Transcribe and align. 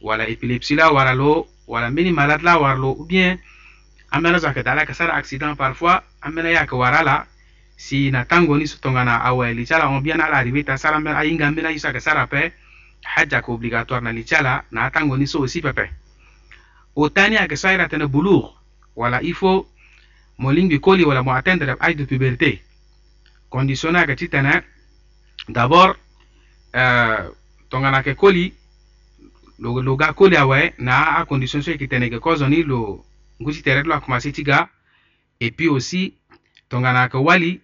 wala 0.00 0.26
épilepsie 0.28 0.76
la 0.76 1.14
lo, 1.14 1.46
wala 1.66 1.90
mini 1.90 2.12
malade 2.12 2.42
la 2.42 2.56
lo 2.74 2.90
ou 2.94 3.06
bien 3.06 3.38
sara 4.92 5.14
accident 5.16 5.56
parfois 5.56 6.02
amena 6.22 6.60
à 6.60 7.26
si 7.76 8.10
na 8.10 8.24
tango 8.24 8.56
ni 8.56 8.66
so 8.66 8.78
tongana 8.78 9.16
awe 9.24 9.52
li 9.54 9.64
chala 9.66 9.88
on 9.90 10.00
bien 10.00 10.18
ala 10.20 10.36
arrivé 10.36 10.64
ta 10.64 10.76
sara 10.76 11.00
y 11.24 11.78
sara 11.78 12.28
obligatoire 13.48 14.02
na 14.02 14.12
li 14.12 14.24
na 14.72 14.84
atango 14.84 15.26
so 15.26 15.40
aussi 15.40 15.60
pepe 15.60 15.90
otani 16.94 17.36
wala 18.94 19.22
il 19.22 19.34
faut 19.34 19.66
coli 20.82 21.04
wala 21.04 21.34
atteindre 21.36 21.66
de 21.94 22.04
puberté 22.04 22.62
condition 23.50 23.92
que 23.92 24.12
titana 24.12 24.62
d'abord 25.48 25.96
euh, 26.74 27.28
tongana 27.70 28.02
lo, 29.58 29.82
lo 29.82 29.96
ga 29.96 30.12
kole 30.12 30.36
awe 30.36 30.74
na 30.78 31.18
a 31.20 31.24
condition 31.24 31.62
so 31.62 31.70
yeke 31.70 31.86
tene 31.88 32.06
yeke 32.06 32.18
kozo 32.20 32.48
ni 32.48 32.62
lo 32.62 33.04
ngu 33.40 33.52
ti 33.52 33.62
tere 33.62 33.82
ti 33.82 33.88
lo 33.88 33.94
akomanse 33.94 34.32
ti 34.32 34.42
ga 34.42 34.68
e 35.40 35.50
puis 35.50 35.68
aussi 35.68 36.12
tongana 36.68 37.04
yeke 37.08 37.16
wali 37.16 37.60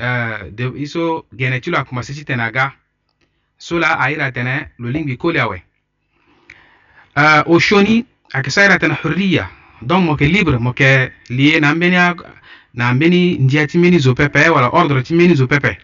uh, 0.00 0.48
de, 0.50 0.72
i 0.80 0.86
so 0.86 1.26
gene 1.32 1.60
ti 1.60 1.70
lo 1.70 1.78
akomanse 1.78 2.14
ti 2.14 2.24
tene 2.24 2.42
aga 2.42 2.72
so 3.58 3.78
la 3.78 3.98
aira 4.00 4.32
tene 4.32 4.72
lo 4.78 4.88
lingbi 4.90 5.16
kole 5.16 5.40
awe 5.40 5.62
uh, 7.16 7.42
osio 7.46 7.82
ni 7.82 8.04
ayeke 8.32 8.50
so 8.50 8.60
aira 8.60 8.78
tene 8.78 8.94
hurriya 9.04 9.50
donc 9.82 10.04
mo 10.04 10.12
yeke 10.12 10.32
libre 10.32 10.58
mo 10.58 10.70
yeke 10.72 11.12
lie 11.28 11.60
na 11.60 11.74
mbeni 11.74 11.96
na 12.74 12.94
mbeni 12.94 13.38
ndia 13.38 13.66
ti 13.66 13.78
mbeni 13.78 13.98
zo 13.98 14.14
pepe 14.14 14.48
wala 14.48 14.68
ordre 14.72 15.02
ti 15.02 15.14
mbeni 15.14 15.34
zo 15.34 15.46
pepe 15.46 15.78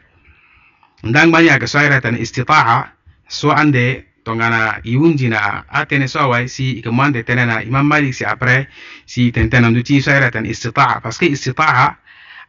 nda 1.02 1.26
ngba 1.26 1.40
ni 1.42 1.48
ayeke 1.50 1.66
so 1.66 1.78
aira 1.78 2.00
tene 2.00 2.18
istitaa 2.18 2.92
so 3.28 3.52
ande 3.52 4.13
tongana 4.24 4.80
i 4.84 4.96
wundi 4.96 5.28
na 5.28 5.64
atene 5.68 6.08
so 6.08 6.20
awai 6.20 6.48
si 6.48 6.70
ike 6.78 6.90
mwande 6.90 7.22
tene 7.22 7.46
na 7.46 7.62
imam 7.62 7.86
malik 7.86 8.14
si 8.14 8.24
apre 8.24 8.66
si 9.06 9.30
tentena 9.32 9.68
nduti 9.70 9.96
iso 9.96 10.10
era 10.10 10.30
tene 10.30 10.48
istitaa 10.48 11.00
parce 11.02 11.18
que 11.18 11.26
istitaa 11.26 11.96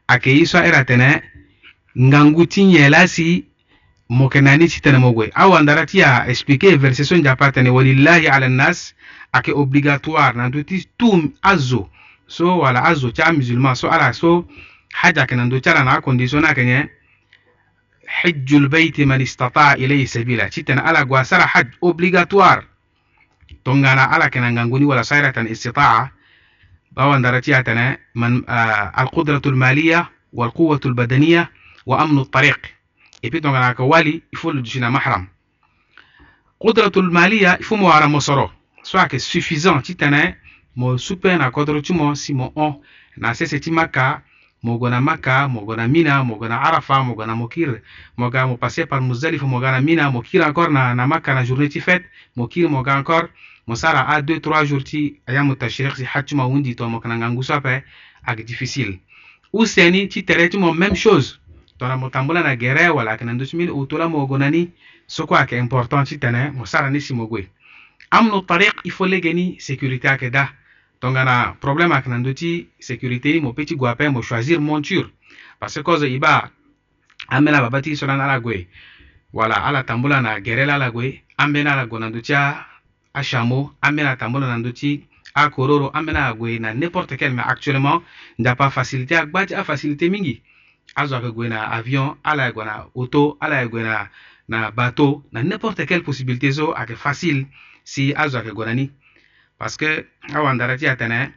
ake 0.08 0.32
iso 0.34 0.58
era 0.64 0.84
tene 0.86 1.22
ngangu 2.00 2.46
tinyela 2.46 3.08
si 3.08 3.46
mokenani 4.10 4.70
si 4.70 4.82
tene 4.82 4.98
mogwe 4.98 5.30
aw 5.36 5.52
andara 5.58 5.86
ti 5.86 6.00
ya 6.00 6.26
expliquer 6.28 6.78
verset 6.78 7.06
so 7.06 7.16
nzapa 7.16 7.52
tene 7.52 7.70
walillahi 7.70 8.28
ala 8.28 8.48
nnas 8.50 8.96
ake 9.32 9.52
obligatoire 9.52 10.38
na 10.38 10.48
nduti 10.48 10.88
tum 10.98 11.34
azo 11.44 11.90
so 12.28 12.58
wala 12.58 12.80
azo 12.88 13.12
ti 13.12 13.22
amusulman 13.22 13.76
so 13.76 13.90
ala 13.92 14.14
so 14.14 14.48
haja 14.96 15.22
ayeke 15.22 15.36
na 15.36 15.46
ndö 15.46 15.60
ti 15.60 15.70
ala 15.70 15.84
na 15.84 15.92
akondisio 16.00 16.40
ni 16.40 16.46
ayeke 16.48 16.64
nyen 16.66 16.88
حج 18.08 18.54
البيت 18.54 19.02
من 19.02 19.22
استطاع 19.22 19.74
إليه 19.74 20.06
سبيلا 20.06 20.48
تيتنا 20.48 20.82
على 20.82 21.08
غاسر 21.12 21.48
حج 21.48 21.68
أوبليغاتوار 21.84 22.66
تونغانا 23.66 24.02
على 24.02 24.30
كنانغوني 24.30 24.86
ولا 24.86 25.02
سيرة 25.02 25.34
استطاع 25.38 26.12
باوان 26.92 27.22
درتياتنا 27.22 27.98
من 28.16 28.50
آه 28.50 28.94
القدرة 29.02 29.42
المالية 29.46 30.10
والقوة 30.34 30.80
البدنية 30.86 31.52
وأمن 31.86 32.20
الطريق 32.20 32.60
إبي 33.26 33.40
تونغانا 33.40 33.74
كوالي 33.74 34.22
يفول 34.34 34.64
جينا 34.64 34.90
محرم 34.90 35.28
قدرة 36.60 36.92
المالية 36.98 37.54
يفو 37.54 37.88
على 37.88 38.08
مصرو 38.08 38.50
سواء 38.84 39.08
كي 39.08 39.20
سوفيزان 39.20 39.82
تيتنا 39.82 40.36
مو 40.76 40.98
سوبر 40.98 41.38
نا 41.38 41.50
قدرة 41.50 41.84
مو 41.90 42.14
سي 42.14 42.34
مو 42.34 42.54
أو 42.58 42.82
نا 43.18 43.34
سيسي 43.34 43.60
Mogona 44.66 45.00
Maka, 45.00 45.48
Mina 45.88 46.24
Mogona 46.26 46.58
Arafa 46.64 47.04
Mogona 47.04 47.36
Mokir 47.36 47.82
par 48.90 49.02
Muzdalifa 49.02 49.46
mogana 49.46 49.80
Mina 49.82 50.10
Mokir 50.12 50.42
encore 50.44 50.72
na 50.72 50.96
na 50.96 51.06
Makka 51.06 51.36
na 51.36 51.44
journée 51.44 51.70
ti 51.70 51.80
fête 51.80 52.06
Mokir 52.36 52.68
mogan 52.68 52.98
encore 53.00 53.30
mo 53.68 53.76
sara 53.76 54.02
a 54.10 54.22
deux 54.24 54.40
trois 54.42 54.66
jours 54.66 54.84
ti 54.84 55.20
ayamu 55.28 55.56
tashriq 55.56 55.96
si 55.96 56.34
wundi 56.36 56.76
to 56.76 56.90
mo 56.90 57.00
kananga 57.00 57.30
ak 58.26 58.42
difficile 58.44 59.00
useni 59.54 60.08
ti 60.08 60.24
tere 60.26 60.50
ti 60.50 60.58
mo 60.58 60.74
même 60.74 60.96
chose 60.96 61.38
tona 61.78 61.96
mo 61.96 62.10
na 62.34 62.56
gere 62.56 62.90
wala 62.90 63.18
kana 63.18 63.34
ndusmin 63.34 63.70
utula 63.70 64.08
mogona 64.10 64.50
ni 64.50 64.72
soko 65.08 65.36
ake 65.36 65.56
important 65.58 66.06
ti 66.08 66.18
tene 66.18 66.52
mo 66.52 66.66
sara 66.66 66.90
ni 66.90 67.00
simogwe 67.00 67.50
Amno 68.12 68.42
tariq 68.42 68.82
il 68.84 68.92
faut 68.92 69.06
legeni 69.10 69.58
sécurité 69.60 70.30
da 70.32 70.50
donc, 71.06 71.18
a 71.18 71.56
problème 71.62 71.92
avec 71.92 72.08
ndöti 72.08 72.68
sécurité 72.80 73.40
mo 73.40 73.54
petit 73.54 73.76
gue 73.76 74.10
mon 74.10 74.24
choisir 74.24 74.60
monture 74.60 75.12
parce 75.60 75.76
que 75.76 75.82
cause 75.82 76.04
iba, 76.10 76.50
amena 77.30 77.60
la 77.62 77.66
ababa 77.68 77.80
sur 77.96 78.08
la 78.08 78.16
ala 78.16 78.34
à 78.34 78.40
wala 79.32 79.54
ala 79.54 79.84
tambula 79.84 80.20
na 80.22 80.42
gere 80.44 80.66
la 80.66 80.74
ala 80.76 80.90
gue 80.90 81.24
ambeni 81.38 81.70
ala 81.70 81.86
gue 81.86 82.00
na 82.00 82.10
ndö 82.10 82.22
ti 84.74 85.08
akororo 85.36 85.92
amena 85.94 86.34
na 86.60 86.74
n'importe 86.74 87.18
quel 87.20 87.34
mais 87.36 87.44
actuellement 87.46 88.02
pas 88.58 88.72
facilité 88.72 89.16
agba 89.16 89.46
ti 89.46 89.54
facilité 89.64 90.10
mingi 90.10 90.42
azo 90.96 91.20
gue 91.20 91.48
na 91.50 91.66
avion 91.66 92.18
ala 92.24 92.44
ayeke 92.46 92.56
gue 92.56 92.66
na 92.66 92.86
auto 92.96 93.38
ala 93.40 93.60
ayeke 93.60 93.76
na, 93.78 94.10
na 94.50 94.72
bateau 94.72 95.24
na 95.32 95.44
n'importe 95.44 95.86
quelle 95.86 96.02
possibilité 96.02 96.50
zo 96.50 96.76
ayeke 96.76 96.96
facile 96.98 97.46
si 97.84 98.12
azo 98.16 98.42
na 98.42 98.74
ni 98.74 98.90
paske 99.60 100.06
awa 100.36 100.54
ndarati 100.54 100.88
atene 100.88 101.30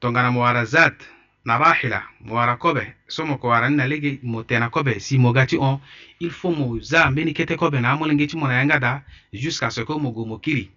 tongana 0.00 0.30
mo 0.30 0.40
wara 0.40 0.64
zat 0.64 1.02
na 1.44 1.58
rahila 1.58 2.00
mo 2.20 2.34
wara 2.34 2.56
kobe 2.56 2.94
so 3.08 3.24
mo 3.26 3.36
ko 3.36 3.48
warani 3.48 3.76
na 3.76 3.84
lege 3.86 4.18
mo 4.22 4.42
tena 4.42 4.70
kobe 4.72 5.00
si 5.00 5.18
mo 5.18 5.32
ga 5.32 5.46
ti 5.46 5.56
hon 5.56 5.80
il 6.20 6.30
faut 6.30 6.56
mo 6.56 6.80
za 6.80 7.10
mbeni 7.10 7.32
kete 7.34 7.56
kobe 7.56 7.80
na 7.80 7.92
amolenge 7.92 8.26
ti 8.26 8.36
mo 8.36 8.48
na 8.48 8.54
yanga 8.54 8.78
da 8.80 9.02
jusqu'à 9.32 9.70
ce 9.70 9.80
que 9.84 9.92
mo 10.00 10.10
go 10.10 10.24
mo 10.24 10.38
kiri 10.38 10.70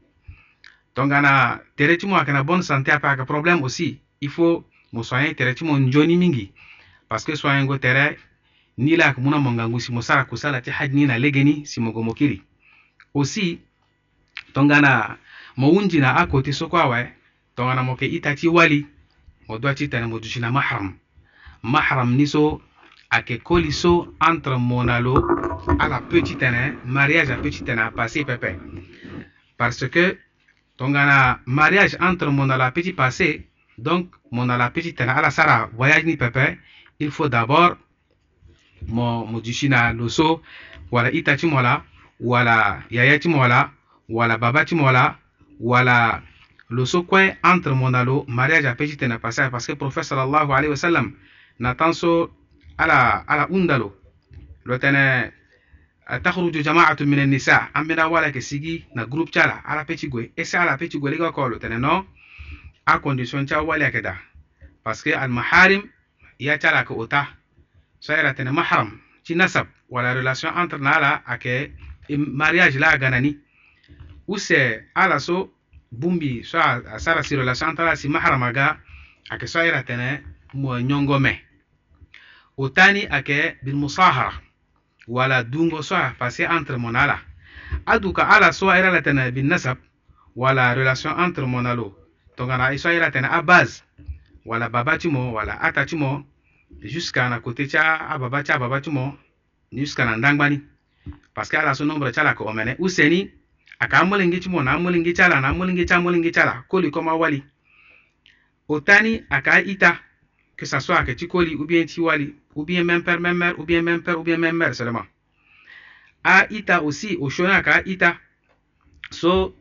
tongana 0.94 1.60
tere 1.76 1.98
ti 1.98 2.08
mo 2.08 2.16
ayeke 2.18 2.32
na 2.32 2.44
bonne 2.44 2.62
santé 2.64 2.92
ape 2.92 3.06
ayeke 3.08 3.24
problème 3.24 3.64
aussi 3.64 4.00
il 4.22 4.30
faut 4.30 4.64
mo 4.92 5.04
soigné 5.04 5.36
tere 5.36 5.56
ti 5.56 5.64
mo 5.64 5.80
nzoni 5.80 6.18
mingi 6.18 6.52
parce 7.08 7.24
que 7.24 7.36
soigné 7.36 7.80
tere 7.80 8.18
ni 8.78 8.96
la 8.98 9.06
ayeke 9.16 9.22
mu 9.22 9.32
na 9.32 9.40
mo 9.40 9.52
ngangu 9.52 9.80
si 9.80 9.92
mo 9.92 10.02
sara 10.02 10.26
kusala 10.28 10.60
ti 10.62 10.72
haj 10.72 10.92
ni 10.94 11.06
na 11.08 11.16
lege 11.18 11.44
ni 11.44 11.64
si 11.66 11.80
mo 11.80 11.92
go 11.92 12.04
mo 12.04 12.14
kiri 12.14 12.44
aussi 13.16 13.60
tongana 14.54 15.18
mo 15.58 15.68
wunjina 15.68 16.12
a 16.16 16.28
koti 16.28 16.54
soko 16.54 16.78
awe 16.78 17.14
tongana 17.56 17.84
mo 17.84 17.96
ke 17.96 18.06
itati 18.06 18.48
wali 18.48 18.86
mo 19.50 19.58
do 19.60 19.74
ti 19.74 19.90
mo 20.08 20.20
dujina 20.20 20.52
mahram 20.52 20.98
mahram 21.64 22.16
ni 22.16 22.28
so 22.28 22.62
koli 23.44 23.72
so 23.72 24.16
entre 24.28 24.58
mo 24.58 24.82
à 24.88 25.00
lo 25.00 25.16
ala 25.80 26.02
peut 26.10 26.24
mariage 26.86 27.32
à 27.32 27.36
petite 27.38 27.66
tene 27.66 27.92
passé 27.92 28.24
pepe 28.24 28.58
parce 29.58 29.88
que 29.90 30.18
tongana 30.78 31.40
mariage 31.46 31.98
entre 32.00 32.30
mo 32.32 32.46
na 32.46 32.58
lo 32.58 32.64
apeut 32.64 32.84
ti 32.84 32.94
donc 33.78 34.08
mo 34.32 34.46
na 34.46 34.54
lo 34.58 34.64
la 34.64 34.70
ti 34.70 34.94
ala 35.00 35.32
sara 35.32 35.70
voyage 35.76 36.06
ni 36.06 36.16
pepe 36.16 36.58
il 37.00 37.12
faut 37.12 37.28
d'abord 37.30 37.76
mo 38.88 39.26
mo 39.26 39.42
dusi 39.42 39.68
lo 39.96 40.08
so 40.08 40.42
wala 40.92 41.12
ita 41.12 41.36
ti 41.36 41.46
wala 41.48 41.84
yaya 42.92 43.20
ti 43.20 43.28
mola, 43.28 43.72
wala 44.08 44.38
baba 44.38 44.64
ti 44.66 44.76
mola 44.76 45.18
Voilà. 45.62 46.24
Le 46.70 46.86
sokwe 46.86 47.38
entre 47.44 47.74
mon 47.76 47.94
alo 47.94 48.26
mariage 48.28 48.66
a 48.66 48.76
petit 48.76 48.98
na 49.08 49.20
passé 49.20 49.44
parce 49.52 49.68
que 49.68 49.74
prophète 49.74 50.04
sallallahu 50.06 50.52
alayhi 50.52 50.70
wa 50.70 50.78
sallam 50.78 51.14
na 51.60 51.76
tanso 51.76 52.32
ala 52.78 53.24
ala 53.28 53.48
undalo. 53.50 53.96
Lo 54.66 54.78
tene 54.80 55.32
تخرج 56.12 56.52
جماعة 56.52 56.98
من 57.02 57.20
النساء 57.20 57.70
أمنا 57.76 58.06
ولا 58.06 58.30
كسيجي 58.30 58.84
نا 58.96 59.04
جروب 59.06 59.32
تلا 59.32 59.54
على 59.66 59.84
بتيجوي 59.84 60.32
إيش 60.40 60.56
على 60.56 60.76
بتيجوي 60.78 61.12
لقى 61.12 61.32
كولو 61.32 61.58
تنو 61.58 62.06
à 62.86 63.00
condition 63.00 63.46
ta 63.48 63.62
wala 63.64 63.92
kada 63.92 64.16
parce 64.84 65.04
que 65.04 65.10
al 65.16 65.30
maharim 65.30 65.84
ya 66.40 66.58
tara 66.58 66.84
ka 66.84 66.94
uta 66.94 67.28
sayra 68.00 68.34
tana 68.34 68.52
mahram 68.52 69.00
ci 69.24 69.36
nasab 69.36 69.68
wala 69.90 70.14
relation 70.14 70.50
entre 70.58 70.80
nala 70.80 71.22
ake 71.28 71.72
mariage 72.18 72.78
la 72.80 72.98
ganani 72.98 73.38
use 74.32 74.84
ala 74.96 75.20
so 75.20 75.50
bumbi 75.92 76.44
so 76.46 76.58
a 76.60 77.00
sara 77.00 77.22
siro 77.24 77.44
la 77.44 77.54
santala 77.54 77.96
si 77.98 78.08
mahrama 78.08 78.54
ga 78.54 78.78
ake 79.30 79.46
so 79.48 79.60
ira 79.60 79.84
tene 79.84 80.24
mo 80.54 80.80
nyongo 80.80 81.20
me 81.20 81.42
utani 82.58 83.08
ake 83.12 83.56
bil 83.62 83.76
musahara 83.76 84.32
wala 85.08 85.44
dungo 85.44 85.82
so 85.84 85.96
a 85.96 86.16
passé 86.20 86.46
entre 86.48 86.78
mon 86.78 86.96
ala 86.96 87.20
aduka 87.86 88.24
ala 88.30 88.54
so 88.54 88.72
ira 88.72 88.90
la 88.92 89.02
tene 89.02 89.32
bin 89.32 89.48
nasab 89.50 89.78
wala 90.36 90.74
relation 90.76 91.12
entre 91.20 91.46
mon 91.46 91.66
alo 91.68 91.92
tongana 92.38 92.72
so 92.78 92.90
ira 92.90 93.12
tene 93.12 93.28
a 93.28 93.42
base 93.42 93.84
wala 94.46 94.70
baba 94.70 94.98
ti 94.98 95.10
mo 95.10 95.34
wala 95.34 95.60
ata 95.60 95.86
ti 95.86 95.96
mo 95.98 96.24
jusqu'à 96.80 97.28
na 97.30 97.42
côté 97.44 97.68
ti 97.68 97.78
ababa 97.78 98.44
ti 98.44 98.52
ababa 98.54 98.80
ti 98.80 98.90
mo 98.90 99.12
jusqu'à 99.74 100.06
na 100.06 100.16
ndangbani 100.16 100.62
parce 101.36 101.50
que 101.52 101.58
ala 101.58 101.76
so 101.76 101.84
nombre 101.86 102.14
ti 102.16 102.20
ala 102.22 102.30
yeke 102.32 102.44
omene 102.48 102.76
use 102.80 103.04
ni 103.10 103.41
aka 103.82 104.00
amulingichi 104.02 104.50
mona 104.50 104.72
amulingichi 104.72 105.22
ala 105.22 105.42
na 105.42 105.48
amulingichi 105.48 105.94
amulingichi 105.94 106.40
ala 106.40 106.64
koli 106.68 106.92
koma 106.92 107.16
wali 107.16 107.44
otani 108.70 109.24
aka 109.30 109.60
ita 109.62 110.00
que 110.56 110.66
ça 110.66 110.80
soit 110.80 111.04
que 111.04 111.16
tu 111.16 111.28
koli 111.28 111.56
ou 111.56 111.66
bien 111.66 111.86
tu 111.86 112.02
wali 112.06 112.36
ou 112.56 112.64
bien 112.64 112.84
même 112.84 113.04
père 113.04 113.20
même 113.20 113.38
mère 113.38 113.60
ou 113.60 113.66
bien 113.66 113.82
même 113.82 114.04
père 114.04 114.20
ou 114.20 114.24
bien 114.24 114.38
même 114.38 114.56
mère 114.56 114.76
seulement 114.76 115.06
a 116.24 116.46
ita 116.54 116.84
aussi 116.84 117.18
oshona 117.20 117.56
aka 117.56 117.82
ita 117.86 118.20
so 119.10 119.56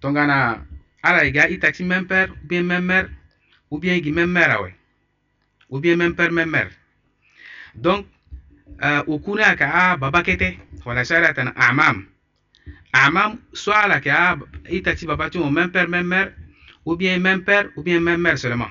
tongana 0.00 0.66
ala 1.02 1.24
iga 1.24 1.48
e 1.48 1.54
ita 1.54 1.70
ti 1.70 1.84
même 1.84 2.06
père 2.08 2.30
ou 2.42 2.48
bien 2.48 2.64
même 2.64 2.84
mère 2.84 3.08
ou 3.70 3.78
bien 3.78 3.94
igi 3.94 4.08
e 4.10 4.12
même 4.12 4.32
mère 4.32 4.50
awe 4.56 4.70
ou 5.70 5.78
bien 5.78 5.96
même 5.96 6.16
père 6.16 6.32
même 6.32 6.50
mère 6.50 6.70
donc 7.76 8.06
uh, 8.82 9.04
okuni 9.12 9.42
aka 9.44 9.70
a 9.70 9.92
ah, 9.92 9.96
baba 9.96 10.22
kete 10.24 10.58
wala 10.84 11.04
shariatan 11.04 11.52
amam 11.56 11.96
ah, 11.96 12.11
ama 12.92 13.36
soit 13.52 13.88
là 13.88 14.00
que 14.00 14.10
ah, 14.10 14.38
itati 14.70 15.06
papa 15.06 15.30
tu 15.30 15.38
même 15.50 15.70
père 15.70 15.88
même 15.88 16.06
mère 16.06 16.32
ou 16.84 16.96
bien 16.96 17.18
même 17.18 17.42
père 17.44 17.68
ou 17.76 17.82
bien 17.82 18.00
même 18.00 18.20
mère 18.20 18.38
seulement 18.38 18.68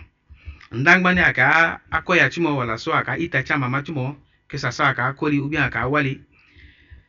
ndangba 0.72 1.14
ni 1.14 1.20
aka 1.22 1.82
akoya 1.92 2.26
ah, 2.26 2.30
tu 2.30 2.42
mo 2.42 2.52
wala 2.56 2.78
soit 2.78 2.98
aka 2.98 3.18
itati 3.18 3.54
mama 3.58 3.82
tu 3.82 3.92
mo 3.94 4.16
que 4.48 4.58
ça 4.58 4.72
soit 4.72 4.88
aka 4.88 5.14
koli 5.14 5.40
ou 5.40 5.48
bien 5.50 5.64
aka 5.64 5.88
wali 5.88 6.22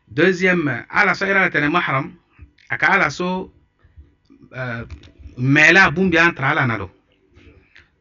deuxième 0.09 0.85
ala 0.89 1.15
so 1.15 1.27
ira 1.27 1.51
tene 1.51 1.69
mahram 1.71 2.13
aka 2.71 2.87
ala 2.87 3.11
so 3.11 3.53
euh, 4.57 4.85
mela 5.37 5.91
bumbi 5.91 6.19
entre 6.19 6.45
ala 6.45 6.67
nado 6.67 6.91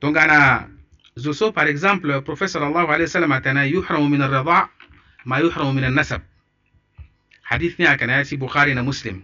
donc 0.01 0.15
ana 0.17 0.69
zoso 1.17 1.51
par 1.51 1.67
exemple 1.67 2.21
professeur 2.21 2.63
allah 2.63 2.89
alayhi 2.89 3.09
salam 3.09 3.31
atana 3.31 3.67
yuhramu 3.67 4.07
min 4.09 4.21
ar-rida 4.21 4.69
ma 5.25 5.39
yuhramu 5.39 5.73
min 5.73 5.83
an-nasab 5.83 6.21
hadithi 7.51 7.83
ya 7.83 7.97
kana 7.99 8.23
si 8.25 8.37
bukhari 8.39 8.73
na 8.73 8.83
muslim 8.83 9.21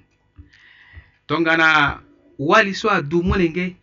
tongana 1.27 1.99
wali 2.37 2.75
soit 2.75 3.03
du 3.07 3.21
molenge 3.23 3.75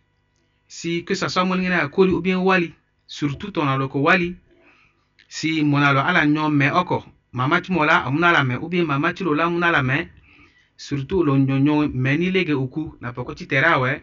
si 0.67 1.03
que 1.03 1.15
ça 1.15 1.29
soit 1.29 1.45
molenge 1.45 1.69
na 1.69 1.87
koli 1.89 2.11
ou 2.13 2.21
bien 2.21 2.37
wali 2.45 2.73
surtout 3.07 3.51
tonalo 3.51 3.87
ko 3.89 3.99
wali 4.01 4.35
si 5.27 5.63
monalo 5.63 5.99
ala 6.05 6.21
ɲɔ 6.29 6.45
mɛ 6.59 6.67
ɔkɔ 6.81 6.97
mama 7.37 7.57
ti 7.63 7.71
mɔla 7.73 7.95
amuna 8.07 8.31
la 8.31 8.41
mɛ 8.43 8.55
ubiyɛn 8.61 8.85
mama 8.87 9.13
ti 9.15 9.23
lola 9.23 9.43
amuna 9.49 9.71
la 9.71 9.81
mɛ 9.81 10.07
surtout 10.77 11.23
lo 11.25 11.33
ɲɔɲɔ 11.37 11.89
mɛ 12.03 12.11
ni 12.19 12.31
lege 12.31 12.53
uku 12.53 12.97
na 13.01 13.09
pɔkɔ 13.11 13.33
ti 13.37 13.45
tɛrɛ 13.47 13.67
awɛ 13.75 14.01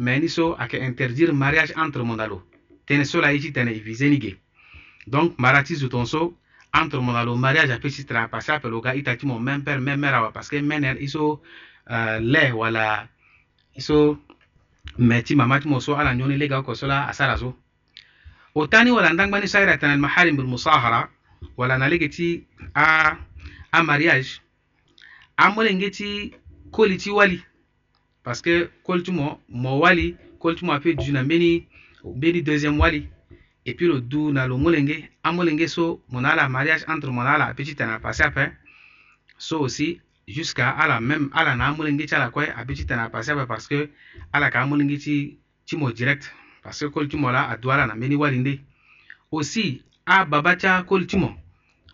mɛ 0.00 0.20
ni 0.20 0.28
so 0.28 0.52
a 0.58 0.64
kɛ 0.66 0.80
interdire 0.88 1.32
mariage 1.32 1.72
entre 1.76 2.02
mondalo 2.08 2.40
tɛnɛ 2.86 3.04
so 3.06 3.20
la 3.20 3.28
i 3.34 3.38
ti 3.38 3.50
tɛnɛ 3.52 3.76
ivise 3.76 4.08
ni 4.08 4.16
ge 4.18 4.32
donc 5.06 5.38
mara 5.38 5.62
ti 5.62 5.74
zuton 5.74 6.06
so 6.06 6.34
entre 6.74 6.98
mo 6.98 7.12
ga 7.12 7.24
lo 7.24 7.36
mariage 7.36 7.72
ape 7.72 7.88
si 7.90 8.04
tene 8.04 8.20
apasi 8.26 8.50
ape 8.50 8.66
lo 8.68 8.80
ga 8.80 8.94
ita 8.94 9.14
ti 9.16 9.26
mo 9.26 9.38
mempere 9.38 9.80
memere 9.80 10.16
awa 10.16 10.32
parceke 10.32 10.62
mene 10.62 10.96
i 11.00 11.06
so 11.06 11.40
uh, 11.86 12.18
le 12.20 12.50
wala 12.52 13.06
i 13.76 13.80
so 13.80 14.18
me 14.98 15.22
ti 15.22 15.34
mama 15.36 15.60
ti 15.60 15.68
mo 15.68 15.78
so 15.80 15.94
ala 15.94 16.14
nyoni 16.14 16.36
lege 16.36 16.54
oko 16.54 16.74
so 16.74 16.86
la 16.86 17.06
asara 17.06 17.38
so 17.38 17.54
o 18.54 18.66
tani 18.66 18.90
wala 18.90 19.12
ndangbani 19.12 19.48
so 19.48 19.58
airi 19.58 19.70
atene 19.70 19.92
almaharim 19.92 20.36
bilmusahara 20.36 21.08
wala 21.56 21.78
na 21.78 21.88
lege 21.88 22.08
ti 22.08 22.46
a, 22.74 23.16
a 23.72 23.82
mariage 23.82 24.42
amole 25.36 25.74
nge 25.74 25.90
ti 25.90 26.34
koli 26.74 26.96
ti 26.96 27.10
wali 27.10 27.42
parce 28.24 28.42
que 28.42 28.68
koli 28.82 29.02
ti 29.02 29.12
mo 29.12 29.38
mo 29.48 29.78
wali 29.78 30.16
koli 30.38 30.56
ti 30.56 30.64
mo 30.64 30.72
ape 30.72 30.94
du 30.96 31.12
na 31.12 31.22
mbeni 31.22 31.68
mbeni 32.16 32.42
deuxiéme 32.42 32.78
wali 32.82 33.13
et 33.66 33.74
puis 33.74 33.86
le 33.86 34.00
dou 34.00 34.32
na 34.32 34.46
lo 34.46 34.58
molenge 34.58 35.08
amolenge 35.22 35.66
so 35.68 36.02
monala 36.10 36.48
mariage 36.48 36.84
entre 36.88 37.10
monala 37.10 37.54
petit 37.54 37.80
a 37.82 37.98
passé 37.98 38.22
après 38.22 38.52
so 39.38 39.60
aussi 39.60 40.00
jusqu'à 40.28 40.68
à 40.70 40.86
la 40.86 41.00
même 41.00 41.30
à 41.32 41.44
la 41.44 41.56
na 41.56 41.72
molenge 41.72 42.12
à 42.12 42.18
la 42.18 42.30
kue 42.30 42.44
a 42.54 43.02
a 43.04 43.10
passé 43.10 43.30
après 43.30 43.46
parce 43.46 43.66
que 43.66 43.88
la 44.34 44.50
ka 44.50 44.62
amolenge 44.62 44.98
ti 44.98 45.38
ti 45.64 45.76
mo 45.76 45.90
direct 45.92 46.32
parce 46.62 46.80
que 46.80 46.86
kol 46.86 47.08
tu 47.08 47.16
mo 47.16 47.30
la 47.30 47.48
a 47.48 47.56
douala 47.56 47.86
na 47.86 47.94
meni 47.94 48.16
walinde 48.16 48.60
aussi 49.30 49.82
a 50.04 50.26
babacha 50.26 50.82
kol 50.82 51.06
tu 51.06 51.16
mo 51.16 51.34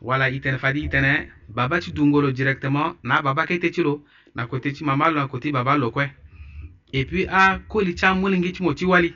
wala 0.00 0.28
iten 0.28 0.58
fadi 0.58 0.80
itene 0.84 1.30
baba 1.48 1.78
dungolo 1.80 2.32
directement 2.32 2.96
na 3.04 3.22
baba 3.22 3.46
te 3.46 3.54
ti 3.58 3.82
na 4.34 4.46
côté 4.48 4.72
ti 4.72 4.82
mama 4.84 5.08
lo 5.08 5.20
na 5.20 5.28
côté 5.28 5.52
baba 5.52 5.78
lo 5.78 5.92
et 6.92 7.04
puis 7.04 7.26
a 7.28 7.60
ti 7.94 8.04
amolenge 8.04 8.52
ti 8.54 8.62
mo 8.62 8.74
ti 8.74 8.84
wali 8.84 9.14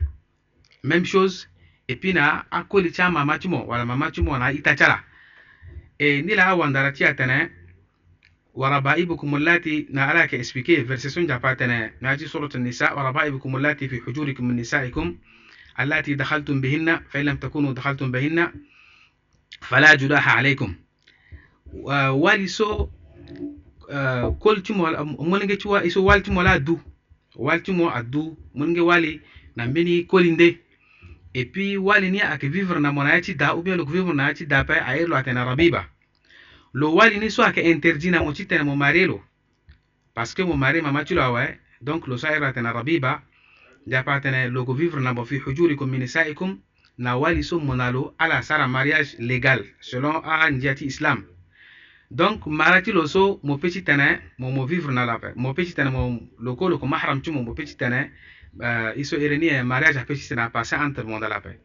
même 0.84 1.04
chose 1.04 1.48
epi 1.88 2.12
na 2.12 2.50
akolicha 2.52 3.10
mama 3.10 3.38
chumo 3.38 3.64
wala 3.66 3.86
mama 3.86 4.10
chumo 4.10 4.38
na 4.38 4.52
itachara 4.52 5.04
e 5.98 6.22
nila 6.22 6.54
wandara 6.54 6.92
tia 6.92 7.14
tene 7.14 7.50
وربائبكم 8.54 9.34
اللاتي 9.34 9.86
نعلاك 9.90 10.34
اسبيكي 10.34 10.84
فيرسيسون 10.84 11.26
جاباتنا 11.26 11.90
ناجي 12.00 12.26
سورة 12.26 12.48
النساء 12.54 12.98
وربائبكم 12.98 13.56
اللاتي 13.56 13.88
في 13.88 14.00
حجوركم 14.00 14.44
من 14.48 14.56
نسائكم 14.56 15.16
اللاتي 15.80 16.14
دخلتم 16.14 16.60
بهن 16.60 17.00
فإن 17.10 17.24
لم 17.24 17.36
تكونوا 17.36 17.72
دخلتم 17.72 18.12
بهن 18.12 18.50
فلا 19.60 19.94
جناح 19.94 20.36
عليكم 20.36 20.74
ولسو 22.08 22.88
كلتم 24.38 24.74
مولنجي 25.18 25.56
تشوا 25.56 25.86
اسو 25.86 26.04
والتم 26.04 26.36
ولا 26.36 26.56
دو 26.56 26.78
والتم 27.36 27.82
ادو 27.82 28.36
مولنجي 28.54 28.80
والي 28.80 29.20
نمني 29.56 30.02
كولين 30.02 30.36
دي 30.36 30.56
et 31.34 31.46
puis 31.46 31.76
walini 31.76 32.20
vivre 32.42 32.78
na 32.80 32.92
mwanaachi 32.92 33.34
da 33.34 33.54
ou 33.56 33.62
bien 33.62 33.76
lokuvivre 33.76 34.14
na 34.14 34.26
achi 34.26 34.46
da 34.46 34.64
pe 34.64 34.74
aelo 34.74 35.16
atena 35.16 35.44
rabiba 35.44 35.84
lo 36.72 36.96
ni 37.20 37.28
so 37.30 37.42
ake 37.42 37.58
interdit 37.60 38.10
na 38.12 38.20
mochite 38.22 38.52
na 38.56 38.62
momare 38.64 39.06
lo 39.06 39.20
parce 40.14 40.32
que 40.34 40.42
momare 40.44 40.80
mama 40.80 41.04
tu 41.04 41.14
lo 41.14 41.36
donc 41.82 42.06
lo 42.06 42.16
so 42.16 42.28
aelo 42.28 42.46
atena 42.46 42.72
rabiba 42.72 43.20
dape 43.86 44.08
atene 44.10 44.48
lokuvivre 44.50 45.00
na 45.02 45.12
mo 45.12 45.24
fi 45.24 45.38
hujurikum 45.38 45.90
min 45.90 46.00
nisaikum 46.02 46.58
na 46.98 47.16
wali 47.16 47.42
so 47.42 47.58
monalo 47.58 48.14
ala 48.18 48.40
sara 48.42 48.68
mariage 48.68 49.16
légal 49.18 49.64
selon 49.80 50.22
a 50.24 50.48
ndiati 50.50 50.84
islam 50.86 51.24
donc 52.12 52.46
marati 52.46 52.92
lo 52.92 53.08
so 53.08 53.40
mo 53.42 53.58
petit 53.58 53.82
tena 53.82 54.20
mo 54.38 54.52
mo 54.52 54.66
vivre 54.66 54.92
na 54.92 55.04
lape 55.04 55.34
mo 55.34 55.52
petit 55.52 55.74
tena 55.74 55.90
mo 55.90 56.20
loko 56.38 56.78
ko 56.78 56.86
mahram 56.86 57.20
tu 57.22 57.32
mo 57.32 57.54
petit 57.54 57.76
tena 57.76 58.06
uh, 58.58 58.64
eh, 58.88 58.92
hizo 58.96 59.16
eh, 59.16 59.60
un 59.60 59.66
mariage 59.66 59.98
hapo 59.98 60.14
sina 60.14 60.50
passé 60.50 60.76
entre 60.76 61.04
monde 61.04 61.28
la 61.28 61.40
paix 61.40 61.56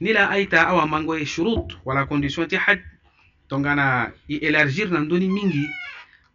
nila 0.00 0.28
aita 0.30 0.62
awa 0.68 0.86
mango 0.86 1.14
e 1.14 1.22
eh, 1.22 1.26
shurut 1.26 1.76
wala 1.84 2.06
condition 2.06 2.46
ti 2.46 2.56
donc 2.56 2.80
tongana 3.48 3.84
a 4.04 4.12
élargir 4.28 4.90
na 4.90 5.00
ndöni 5.00 5.28
mingi 5.28 5.66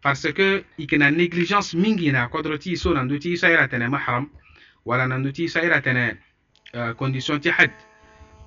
parce 0.02 0.32
que 0.34 0.64
il 0.78 0.88
y 0.92 1.04
a 1.04 1.10
une 1.10 1.16
négligence 1.18 1.74
mingi 1.74 2.12
na 2.12 2.28
kodro 2.28 2.58
ti 2.58 2.76
so 2.76 2.94
na 2.94 3.04
ndö 3.04 3.20
ti 3.20 3.38
so 3.38 3.48
tene 3.70 3.88
mahram 3.90 4.30
wala 4.86 5.08
na 5.08 5.18
ndö 5.18 5.32
ti 5.32 5.48
so 5.48 5.60
ira 5.62 5.82
tene 5.82 6.18
condition 6.98 7.40
ti 7.40 7.50
had 7.50 7.72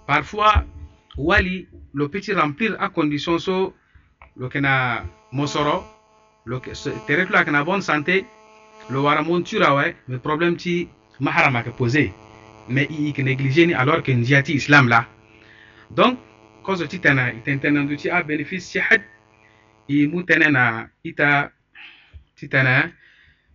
parfois 0.06 0.64
wali 1.16 1.68
le 1.94 2.08
petit 2.08 2.32
remplir 2.34 2.76
remplir 2.78 3.20
à 3.26 3.38
so 3.38 3.74
lo 4.36 4.48
kena 4.48 5.04
mosoro 5.32 5.84
tere 7.06 7.24
ti 7.26 7.32
lo 7.32 7.38
ayeke 7.38 7.64
bonne 7.64 7.82
santé 7.82 8.26
lo 8.90 9.02
wara 9.04 9.22
monture 9.22 9.60
ture 9.60 9.66
awe 9.66 10.18
problème 10.22 10.56
ti 10.56 10.88
mahram 11.20 11.56
a 11.56 11.62
posé 11.76 12.12
mais 12.68 12.88
ike 12.90 13.18
négligé 13.20 13.66
ni 13.66 13.74
alors 13.74 14.02
que 14.02 14.12
njiyati 14.12 14.54
islam 14.54 14.88
la 14.88 15.06
donc 15.90 16.18
kozo 16.62 16.84
ah, 16.84 16.88
ti 16.88 16.98
tene 17.00 17.34
ite 17.38 17.60
t'en 17.60 17.96
ti 17.96 18.08
abénéfice 18.10 18.26
bénéfice 18.26 18.76
had 18.76 19.00
i 19.88 20.06
mu 20.08 20.24
na 20.50 20.86
ita 21.04 21.50
ti 22.36 22.48
tene 22.48 22.92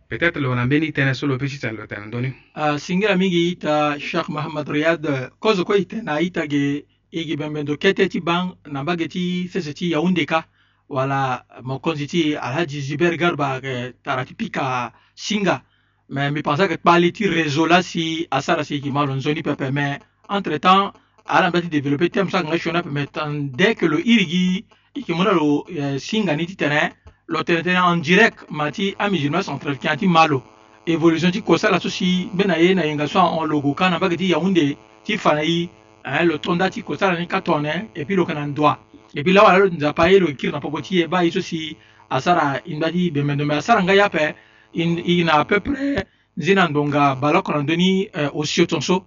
peut-être 0.09 0.39
lo 0.39 0.55
na 0.55 0.65
mbeni 0.65 0.91
t'en 0.93 1.13
so 1.13 1.27
lo 1.27 1.37
peut 1.37 1.47
lo 1.77 1.85
tene 1.87 2.05
ndöni 2.07 2.33
Ah, 2.55 2.77
singira 2.77 3.15
mingi 3.17 3.49
ita 3.51 3.97
cheikh 3.99 4.27
Riyad, 4.29 4.69
riad 5.05 5.29
kozo 5.39 5.63
kue 5.65 5.79
ite 5.81 6.01
na 6.03 6.21
ita 6.21 6.47
ge 6.47 6.85
i 7.11 7.25
gi 7.27 7.35
bembendo 7.35 7.75
kete 7.77 8.07
ti 8.09 8.21
bang 8.21 8.55
na 8.71 8.83
bageti 8.83 9.43
ti 9.43 9.47
sese 9.49 9.73
ti 9.73 9.89
yaounde 9.91 10.25
ka 10.25 10.45
wala 10.89 11.45
conseil 11.81 12.07
ti 12.07 12.35
alhaji 12.35 12.81
zuber 12.81 13.15
garba 13.17 13.59
euh, 13.63 13.91
tara 14.03 14.25
ti 14.25 14.33
pika 14.33 14.93
singa 15.15 15.63
me 16.11 16.29
mbi 16.29 16.41
pensa 16.43 16.67
ke 16.67 16.75
kpali 16.77 17.11
ti 17.15 17.25
réseau 17.27 17.65
la 17.65 17.81
si 17.81 18.27
asara 18.31 18.65
si 18.67 18.75
yeke 18.75 18.91
ma 18.91 19.05
lo 19.07 19.15
nzoni 19.15 19.41
pepe 19.41 19.71
me 19.71 19.95
entre 20.29 20.59
temps 20.59 20.91
ala 21.25 21.49
mbi 21.49 21.61
ti 21.61 21.69
développé 21.81 22.09
ti 22.09 22.19
ambi 22.19 22.31
so 22.31 22.37
akanga 22.37 22.57
sioni 22.59 22.77
ape 22.79 22.91
me 22.91 23.05
tandé 23.07 23.75
ke 23.75 23.87
lo 23.87 23.95
iri 23.97 24.27
gi 24.27 24.65
yeke 24.95 25.13
mû 25.15 25.23
na 25.23 25.31
lo 25.31 25.63
eh, 25.71 25.97
singani 25.99 26.45
ti 26.45 26.55
tene 26.57 26.91
lo 27.27 27.43
tene 27.43 27.63
tënë 27.63 27.79
en 27.95 28.01
direct 28.03 28.43
ma 28.51 28.69
ti 28.71 28.93
amusulman 28.99 29.41
centrafricain 29.43 29.95
ti 29.97 30.07
ma 30.07 30.27
lo 30.27 30.43
évolution 30.85 31.31
ti 31.31 31.41
kosala 31.41 31.79
so 31.79 31.87
si 31.89 32.27
mbe 32.33 32.43
na 32.45 32.59
ye 32.59 32.75
na 32.75 32.83
yenga 32.85 33.07
so 33.07 33.19
ahon 33.19 33.47
logo 33.47 33.71
ka 33.73 33.89
na 33.89 33.95
mbage 33.95 34.17
ti 34.17 34.35
yaoundé 34.35 34.75
ti 35.05 35.17
fa 35.17 35.31
na 35.35 35.43
ye 35.47 35.69
eh, 36.03 36.23
lo 36.27 36.37
tonda 36.39 36.69
ti 36.69 36.83
kosala 36.83 37.15
ni 37.17 37.25
katone 37.27 37.87
e 37.95 38.03
puis 38.03 38.17
lo 38.19 38.27
yeke 38.27 38.35
na 38.35 38.45
ndwa 38.47 38.75
e 39.15 39.23
puis 39.23 39.31
lawala 39.33 39.59
lo 39.63 39.71
nzapa 39.71 40.11
ye 40.11 40.19
lo 40.19 40.27
kiri 40.35 40.51
na 40.51 40.59
poko 40.59 40.81
ti 40.83 40.97
ye 40.99 41.07
ba 41.07 41.23
ye 41.23 41.31
so 41.31 41.39
si 41.39 41.73
asara 42.11 42.59
e 42.67 42.75
mbi 42.75 42.91
ti 42.91 43.11
bembe 43.15 43.31
ndo 43.35 43.45
me 43.45 43.55
asara 43.63 43.79
nga 43.83 43.95
ye 43.95 44.03
ape 44.03 44.35
ina 44.73 45.33
à 45.35 45.45
peu 45.49 45.59
près 45.65 46.05
nze 46.37 46.51
na 46.55 46.63
ndonga 46.71 47.05
eh, 47.11 47.15
eh, 47.17 47.21
baloko 47.21 47.49
na 47.51 47.61
ndöni 47.63 47.89
uh, 48.15 48.39
osio 48.41 48.65
tongaso 48.65 48.97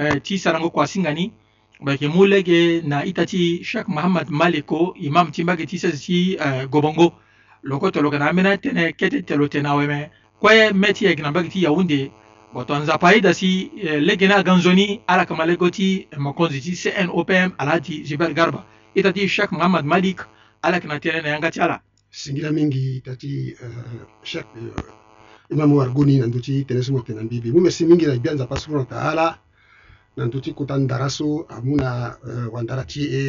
uh, 0.00 0.16
ti 0.24 0.38
sara 0.42 0.58
ngo 0.60 0.70
kua 0.74 0.84
asingani 0.84 1.24
ayeke 1.88 2.08
mû 2.14 2.22
lege 2.32 2.58
na 2.90 2.96
hita 3.06 3.24
ti 3.30 3.62
shak 3.70 3.86
mahamad 3.94 4.26
maleko 4.40 4.80
e 5.04 5.10
mam 5.14 5.28
ti 5.34 5.40
mbage 5.42 5.64
ti 5.70 5.76
sese 5.82 5.98
ti 6.06 6.36
uh, 6.40 6.64
gobongo 6.72 7.06
loko 7.62 7.90
to 7.90 8.02
loge 8.02 8.18
na 8.18 8.28
ambeni 8.30 8.48
atene 8.48 8.92
kete 8.98 9.22
telo 9.26 9.48
tene 9.52 9.66
aweme 9.68 10.10
kue 10.40 10.70
mê 10.80 10.92
ti 10.96 11.04
yeke 11.06 11.22
na 11.22 11.30
mbage 11.30 11.48
ti 11.52 11.58
yaounde 11.64 12.00
bon 12.54 12.64
to 12.64 12.74
nzapa 12.78 13.06
aida 13.08 13.34
si 13.34 13.70
eh, 13.82 14.00
lege 14.06 14.26
ni 14.26 14.32
aga 14.34 14.52
nzoni 14.58 15.00
ala 15.06 15.26
kama 15.26 15.44
lego 15.50 15.66
ti 15.70 16.06
mokonzi 16.24 16.58
ti 16.64 16.72
cnopm 16.80 17.50
ala 17.60 17.80
ti 17.80 18.04
zuber 18.08 18.30
garba 18.38 18.60
e 18.94 19.02
ta 19.02 19.12
ti 19.12 19.26
shak 19.28 19.50
mahamad 19.52 19.84
malik 19.84 20.18
ala 20.62 20.76
yeke 20.76 20.88
na 20.88 20.98
tënë 21.02 21.22
na 21.24 21.28
yanga 21.34 21.50
ti 21.50 21.58
ala 21.60 21.76
singila 22.10 22.50
mingi 22.54 23.02
ta 23.04 23.16
ti 23.20 23.52
uh, 23.62 24.06
shak 24.24 24.46
uh, 24.56 24.82
imam 25.50 25.72
wargoni 25.76 26.18
na 26.20 26.28
ndö 26.28 26.38
ti 26.44 26.52
tënë 26.68 26.82
so 26.86 26.90
motene 26.94 27.16
na 27.22 27.24
mbibi 27.24 27.48
mu 27.54 27.60
merci 27.64 27.82
mingi 27.88 28.06
na 28.06 28.16
gbia 28.20 28.32
nzapa 28.36 28.56
subhana 28.60 28.82
wataala 28.84 29.26
na 30.16 30.22
ndö 30.28 30.38
ti 30.44 30.50
kota 30.58 30.74
ndara 30.84 31.08
so 31.16 31.26
amû 31.56 31.72
na 31.82 31.90
uh, 32.28 32.46
wandara 32.54 32.84
ti 32.90 33.02
e 33.08 33.22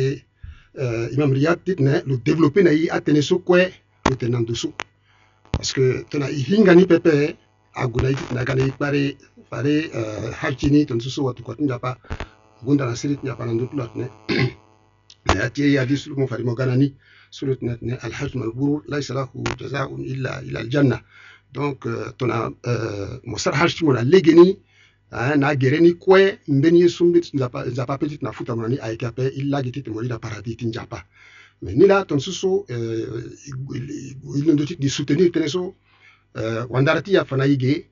uh, 0.82 1.06
imam 1.16 1.32
riyad 1.38 1.60
titene 1.66 1.94
lo 2.10 2.16
développé 2.28 2.60
na 2.64 2.72
ye 2.80 2.86
atënë 2.98 3.22
so 3.30 3.36
kue 3.48 3.62
lo 4.10 4.16
tene 4.20 4.32
na 4.36 4.40
ndo 4.44 4.54
so 4.62 4.68
parce 5.52 5.72
que 5.76 5.86
tene 6.12 6.24
ahinga 6.28 6.74
ni 6.76 6.84
pepe 6.92 7.16
ague 7.82 8.00
na 8.04 8.10
ye 8.12 8.16
titene 8.20 8.40
aga 8.44 8.54
na 8.58 8.62
ye 8.68 8.72
kpare 8.76 9.04
fare 9.50 9.76
uh, 10.00 10.28
haji 10.44 10.68
ni 10.76 10.80
tene 10.88 11.00
so 11.04 11.10
so 11.16 11.20
watokua 11.24 11.56
ti 11.56 11.64
nzapa 11.66 11.90
gonda 12.66 12.84
na 12.86 12.96
siri 13.00 13.16
ti 13.16 13.24
nzapa 13.26 13.44
na 13.48 13.54
ndö 13.56 13.64
ti 13.72 13.76
lo 13.80 13.84
atene 13.88 14.08
na 15.26 15.32
ya 15.42 15.48
ti 15.56 15.60
e 15.66 15.72
ye 15.74 15.78
adi 15.84 15.96
so 16.02 16.06
lo 16.12 16.16
mo 16.20 16.28
fari 16.28 16.44
mo 16.44 16.52
ga 16.60 16.66
na 16.68 16.76
ni 16.82 16.88
so 17.36 17.42
lo 17.48 17.54
tene 17.56 17.72
atene 17.80 17.96
alhaju 18.06 18.36
mabrur 18.44 18.78
laisa 18.92 19.14
lahu 19.16 19.38
jazaun 19.60 20.02
illa 20.14 20.44
ila 20.48 20.60
aljanna 20.68 21.00
donc 21.54 21.86
uh, 21.86 22.12
tuna 22.18 22.50
uh, 22.66 23.20
mosara 23.26 23.58
na 23.58 23.70
muna 23.82 24.02
legeni 24.04 24.60
uh, 25.12 25.36
na 25.38 25.56
gereni 25.56 25.94
kwe 25.94 26.40
mbeni 26.48 26.90
sumbit 26.90 27.34
nzapa, 27.34 27.64
nzapa 27.66 27.98
peti 27.98 28.18
tunafuta 28.18 28.56
muna 28.56 28.68
ni 28.68 28.78
aikape 28.80 29.28
ilagi 29.28 29.72
titi 29.72 29.90
mwalida 29.90 30.20
tin 30.58 30.70
njapa 30.70 31.04
ni 31.62 31.88
la 31.88 32.06
ton 32.06 32.20
suso 32.20 32.66
il 32.70 34.16
ilondo 34.38 34.64
doit 34.64 34.80
di 34.80 34.90
soutenir 34.90 35.32
tene 35.32 35.48
so 35.50 35.76
uh, 36.38 36.64
wandarati 36.70 37.14
ya 37.14 37.26
fana 37.26 37.46
ige 37.46 37.90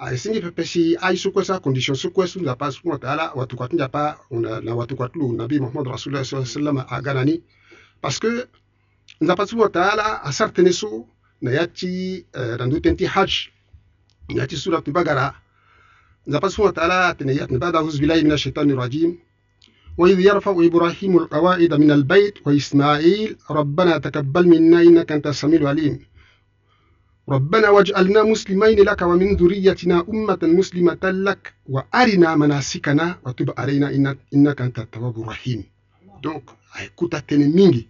uh, 0.00 0.16
singi 0.16 0.40
pepesi 0.40 0.96
ai 1.00 1.16
su 1.16 1.30
kwesa 1.32 1.60
condition 1.60 1.94
su 1.96 2.10
kwesu 2.10 2.40
nzapa 2.42 2.70
subhanahu 2.70 2.90
wa 2.92 2.98
ta'ala 2.98 3.32
watu 3.34 3.56
kwatu 3.56 3.74
njapa 3.76 4.18
na 4.62 4.74
watu 4.74 4.96
kwatulu 4.96 5.32
nabi 5.32 5.60
muhammad 5.60 5.86
rasulullah 5.86 6.24
sallallahu 6.24 6.80
alaihi 6.80 6.90
wasallam 6.90 7.24
ni 7.26 7.42
parce 8.00 8.18
que 8.20 8.48
nzapa 9.20 9.46
subhanahu 9.46 9.62
wa 9.62 9.68
ta'ala 9.70 10.22
asartene 10.22 10.72
so 10.72 11.08
na 11.44 11.50
yati 11.52 12.26
randu 12.58 12.80
tenti 12.80 13.04
hajj 13.14 13.32
ياتي 14.30 14.56
سورة 14.56 14.84
بقرة 14.88 15.34
لقد 16.26 16.48
سبحانه 16.48 16.68
وتعالى 16.68 17.00
تنيات 17.18 17.52
بعد 17.52 17.74
أعوذ 17.76 17.98
بالله 18.00 18.20
من 18.22 18.32
الشيطان 18.32 18.70
الرجيم 18.70 19.10
وإذ 19.98 20.20
يرفع 20.20 20.50
إبراهيم 20.68 21.16
القواعد 21.18 21.72
albayt 21.74 22.36
wa 22.46 22.52
isma'il 22.60 23.36
rabbana 23.50 24.00
takabbal 24.00 24.46
minna 24.46 24.80
إنك 24.82 25.12
أنت 25.12 25.26
السميع 25.26 25.72
alim 25.74 25.94
ربنا 27.28 27.68
واجعلنا 27.70 28.22
مسلمين 28.22 28.78
لك 28.80 29.02
ومن 29.02 29.36
ذريتنا 29.36 30.04
أمة 30.08 30.38
مسلمة 30.42 31.00
لك 31.04 31.52
وأرنا 31.68 32.36
مناسكنا 32.36 33.18
وتب 33.26 33.54
علينا 33.58 33.90
إنك, 33.90 34.18
إنك 34.34 34.60
أنت 34.60 34.78
التواب 34.78 35.20
الرحيم 35.22 35.64
دونك 36.22 36.42
هيكوتا 36.72 37.18
تنمينجي 37.28 37.88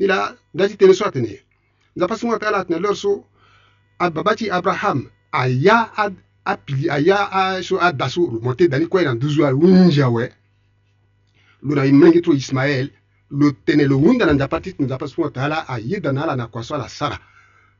إلى 0.00 0.36
داتي 0.54 0.76
تنسوا 0.76 1.08
تنيه 1.08 1.51
Nga 1.96 2.16
sun 2.16 2.30
wata 2.30 2.48
ala 2.48 2.60
à 2.66 2.78
lorso 2.78 3.24
ababati 3.98 4.50
Abraham 4.50 5.10
aya 5.32 5.90
ad 5.96 6.14
apili 6.44 6.90
aya 6.90 7.28
a 7.30 7.62
so 7.62 7.78
adaso 7.80 8.40
dali 8.68 8.86
kwa 8.86 9.02
na 9.02 9.14
duzu 9.14 9.44
al 9.44 9.54
unja 9.54 10.08
we. 10.08 10.28
Lura 11.62 11.86
imengi 11.86 12.20
to 12.22 12.32
Ismaël, 12.32 12.90
le 13.30 13.52
tene 13.66 13.82
le 13.86 13.96
na 14.18 14.32
ndapati 14.32 14.72
tunzapa 14.74 15.06
sun 15.06 15.24
wata 15.24 15.40
tala 15.40 16.36
la 16.36 16.88
Sarah 16.88 17.20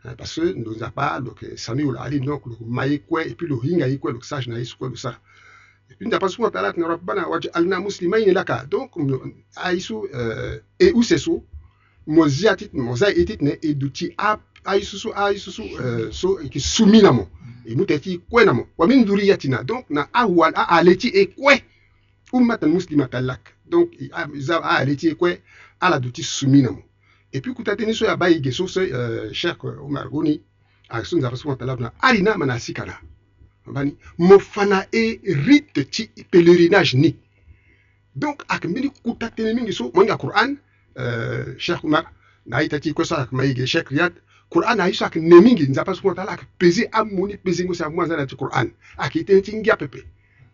hein, 0.05 0.15
parce 0.19 0.35
que 0.41 0.53
nous 0.55 0.75
n'avons 0.75 0.91
pas 0.93 1.21
donc 1.21 1.45
Samuel 1.57 1.97
Ali 1.99 2.21
donc 2.21 2.43
le 2.47 2.57
maïkwe 2.67 3.21
et 3.27 3.35
puis 3.35 3.47
le 3.47 3.55
hinga 3.57 3.89
ikwe 3.89 4.13
le 4.13 4.21
sage 4.21 4.49
na 4.49 4.59
isu 4.59 4.77
le 4.89 4.97
ça 4.97 5.17
et 5.91 5.95
puis 5.95 6.09
d'après 6.09 6.29
ce 6.29 6.37
qu'on 6.37 6.51
waj'alna 6.51 8.33
laka 8.33 8.65
donc 8.65 8.91
aisu 9.67 9.95
et 10.09 10.15
euh, 10.17 10.59
e 10.83 10.91
où 10.95 11.03
c'est 11.05 11.19
ça 11.19 11.31
moziatit 12.07 12.73
mozai 12.75 13.15
itit 13.17 13.41
e 13.43 13.45
ne 13.45 13.53
iduti 13.71 14.05
e 14.07 14.15
ap 14.19 14.41
aisusu 14.65 15.11
aisusu 15.15 15.63
uh, 15.63 16.11
so 16.11 16.29
e 16.41 16.49
ki 16.49 16.61
sumi 16.61 17.03
na 17.03 17.13
mo 17.13 17.25
mm. 17.33 17.53
e 17.67 17.73
mu 17.77 17.85
teti 17.87 18.19
kwe 18.31 18.45
na 18.45 18.53
mo 18.53 18.67
wa 18.79 18.87
min 18.87 19.05
duriyatina 19.07 19.63
donc 19.67 19.87
na 19.91 20.03
awal 20.13 20.53
a 20.55 20.65
aleti 20.79 21.09
e 21.09 21.23
kwe 21.27 21.63
ummatan 22.33 22.71
muslimata 22.73 23.21
lak 23.21 23.43
donc 23.71 23.91
za 24.47 24.57
a 24.63 24.79
aleti 24.81 25.09
e 25.09 25.15
kwe 25.15 25.43
ala 25.81 26.01
duti 26.01 26.23
sumi 26.23 26.63
na 26.63 26.71
mo 26.73 26.83
e 27.33 27.41
puis 27.41 27.55
kuta 27.55 27.77
teni 27.77 27.95
so 27.95 28.05
ya 28.07 28.17
bayi 28.17 28.41
ge 28.43 28.51
so 28.51 28.67
se 28.69 28.81
uh, 28.83 29.33
cheikh 29.33 29.65
euh, 29.65 29.85
Omar 29.85 30.09
Goni 30.11 30.41
a 30.89 31.05
so 31.05 31.17
nzara 31.17 31.37
so 31.37 31.55
tala 31.55 31.77
na 31.77 31.93
alina 32.01 32.37
manasika 32.39 32.85
na 32.87 32.99
bani 33.67 33.97
mo 34.19 34.39
fana 34.39 34.87
e 34.93 35.21
rite 35.47 35.85
ti 35.91 36.11
pèlerinage 36.31 36.95
ni 36.95 37.17
donc 38.17 38.43
ak 38.49 38.65
mbeni 38.65 38.89
kuta 39.03 39.31
teni 39.31 39.55
mingi 39.55 39.73
so 39.73 39.91
mo 39.95 40.03
nga 40.05 40.17
Qur'an 40.19 40.59
Cheikh 41.59 41.85
Umar 41.85 42.11
na 42.47 42.57
aitati 42.57 42.93
kosa 42.95 43.29
maige 43.31 43.67
Sheikh 43.67 43.89
Riyad 43.89 44.13
Qur'an 44.51 44.81
aisha 44.81 45.07
akine 45.07 45.41
mingi 45.41 45.63
nzapa 45.67 45.95
subhanahu 45.95 46.19
wa 46.19 46.25
ta'ala 46.25 46.33
akipezi 46.33 46.87
amuni 46.93 47.37
pezi 47.37 47.65
ngosa 47.65 47.91
mwanza 47.91 48.17
na 48.17 48.27
Qur'an 48.27 48.71
akite 48.99 49.43
tingia 49.43 49.77
pepe 49.77 50.03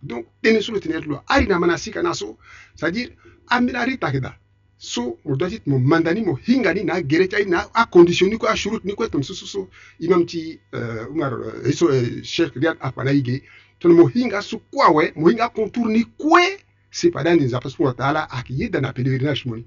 donc 0.02 0.26
tene 0.42 0.60
sulu 0.60 0.80
tene 0.80 1.00
lo 1.00 1.22
ari 1.26 1.46
na 1.46 1.58
manasika 1.58 2.02
naso 2.02 2.38
c'est-à-dire 2.76 3.10
amina 3.48 3.84
rita 3.84 4.10
kida 4.12 4.38
so 4.78 5.18
mo 5.24 5.36
dwatit 5.36 5.66
mo 5.66 5.78
mandani 5.78 6.22
mo 6.22 6.34
hingani 6.48 6.84
na 6.84 7.00
gerecha 7.02 7.38
na 7.46 7.66
a 7.74 7.86
conditioni 7.86 8.38
ko 8.38 8.46
a 8.46 8.54
shurut 8.54 8.84
ni 8.84 8.94
ko 8.94 9.08
ton 9.08 9.22
so 9.22 9.34
so 9.34 9.46
so 9.46 9.68
imam 10.00 10.26
ti 10.26 10.60
euh 10.72 11.08
Umar 11.10 11.32
uh, 11.40 11.66
eh, 11.66 11.72
so 11.72 11.88
uh, 11.90 11.94
eh, 11.96 12.22
Sheikh 12.22 12.54
Riyad 12.54 12.76
apana 12.80 13.12
ige 13.12 13.42
tono 13.80 13.94
mo 13.94 14.06
hinga 14.06 14.42
su 14.42 14.60
kwawe 14.70 15.12
mo 15.16 15.28
hinga 15.28 15.48
contourni 15.48 15.98
ni 15.98 16.04
kwe 16.18 16.46
c'est 16.90 17.10
pas 17.10 17.24
dans 17.24 17.34
les 17.38 17.54
apostles 17.54 17.82
wa 17.82 17.94
est 18.60 18.70
dans 18.70 18.80
la 18.80 18.92
pèlerinage 18.92 19.46
moni 19.46 19.66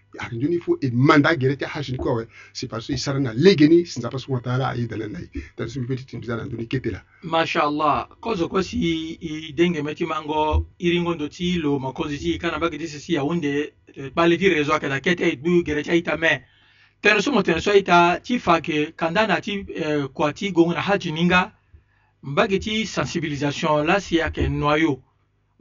hakinduni 0.17 0.59
fo 0.59 0.77
e 0.81 0.89
manda 0.91 1.35
gere 1.35 1.55
te 1.55 1.65
hashini 1.65 1.97
kwawe 1.97 2.27
si 2.53 2.67
paso 2.67 2.93
isara 2.93 3.19
na 3.19 3.33
legeni 3.33 3.85
sinza 3.85 4.09
paso 4.09 4.31
wa 4.33 4.41
taala 4.41 4.69
ayi 4.69 4.87
dala 4.87 5.07
nai 5.07 5.29
tasi 5.55 5.79
bipeti 5.79 6.05
timbiza 6.05 6.35
na 6.37 6.43
nduni 6.45 6.65
ketela 6.67 7.03
mashallah 7.23 8.07
kozo 8.21 8.47
kosi 8.49 8.77
i 9.21 9.51
denge 9.53 9.81
meti 9.81 10.05
mango 10.05 10.65
iringo 10.79 11.15
ndo 11.15 11.27
ti 11.27 11.57
lo 11.59 11.79
makozi 11.79 12.17
ti 12.17 12.37
kana 12.39 12.59
bagi 12.59 12.77
disi 12.77 12.99
si 12.99 13.13
ya 13.13 13.23
unde 13.23 13.73
bali 14.15 14.35
euh, 14.35 14.39
ti 14.39 14.49
rezo 14.49 14.73
akata 14.73 14.99
kete 14.99 15.35
du 15.35 15.63
gere 15.63 15.83
ti 15.83 15.91
aita 15.91 16.17
me 16.17 16.43
tene 17.01 17.21
so 17.21 17.31
mo 17.31 17.41
tene 17.43 17.61
so 17.61 17.71
aita 17.71 18.19
ti 18.19 18.39
fa 18.39 18.61
ke 18.61 18.93
kanda 18.95 19.27
na 19.27 19.39
ti 19.41 19.65
euh, 19.75 19.85
eh, 19.85 20.07
kua 20.13 20.33
ti 20.33 20.51
gongo 20.51 20.73
na 20.73 20.81
hajini 20.81 21.23
nga 21.25 21.53
mbage 22.23 22.59
ti 22.59 22.85
sensibilisation 22.85 23.87
la 23.87 23.99
si 23.99 24.21
ayeke 24.21 24.49
noa 24.49 24.77
yo 24.77 25.01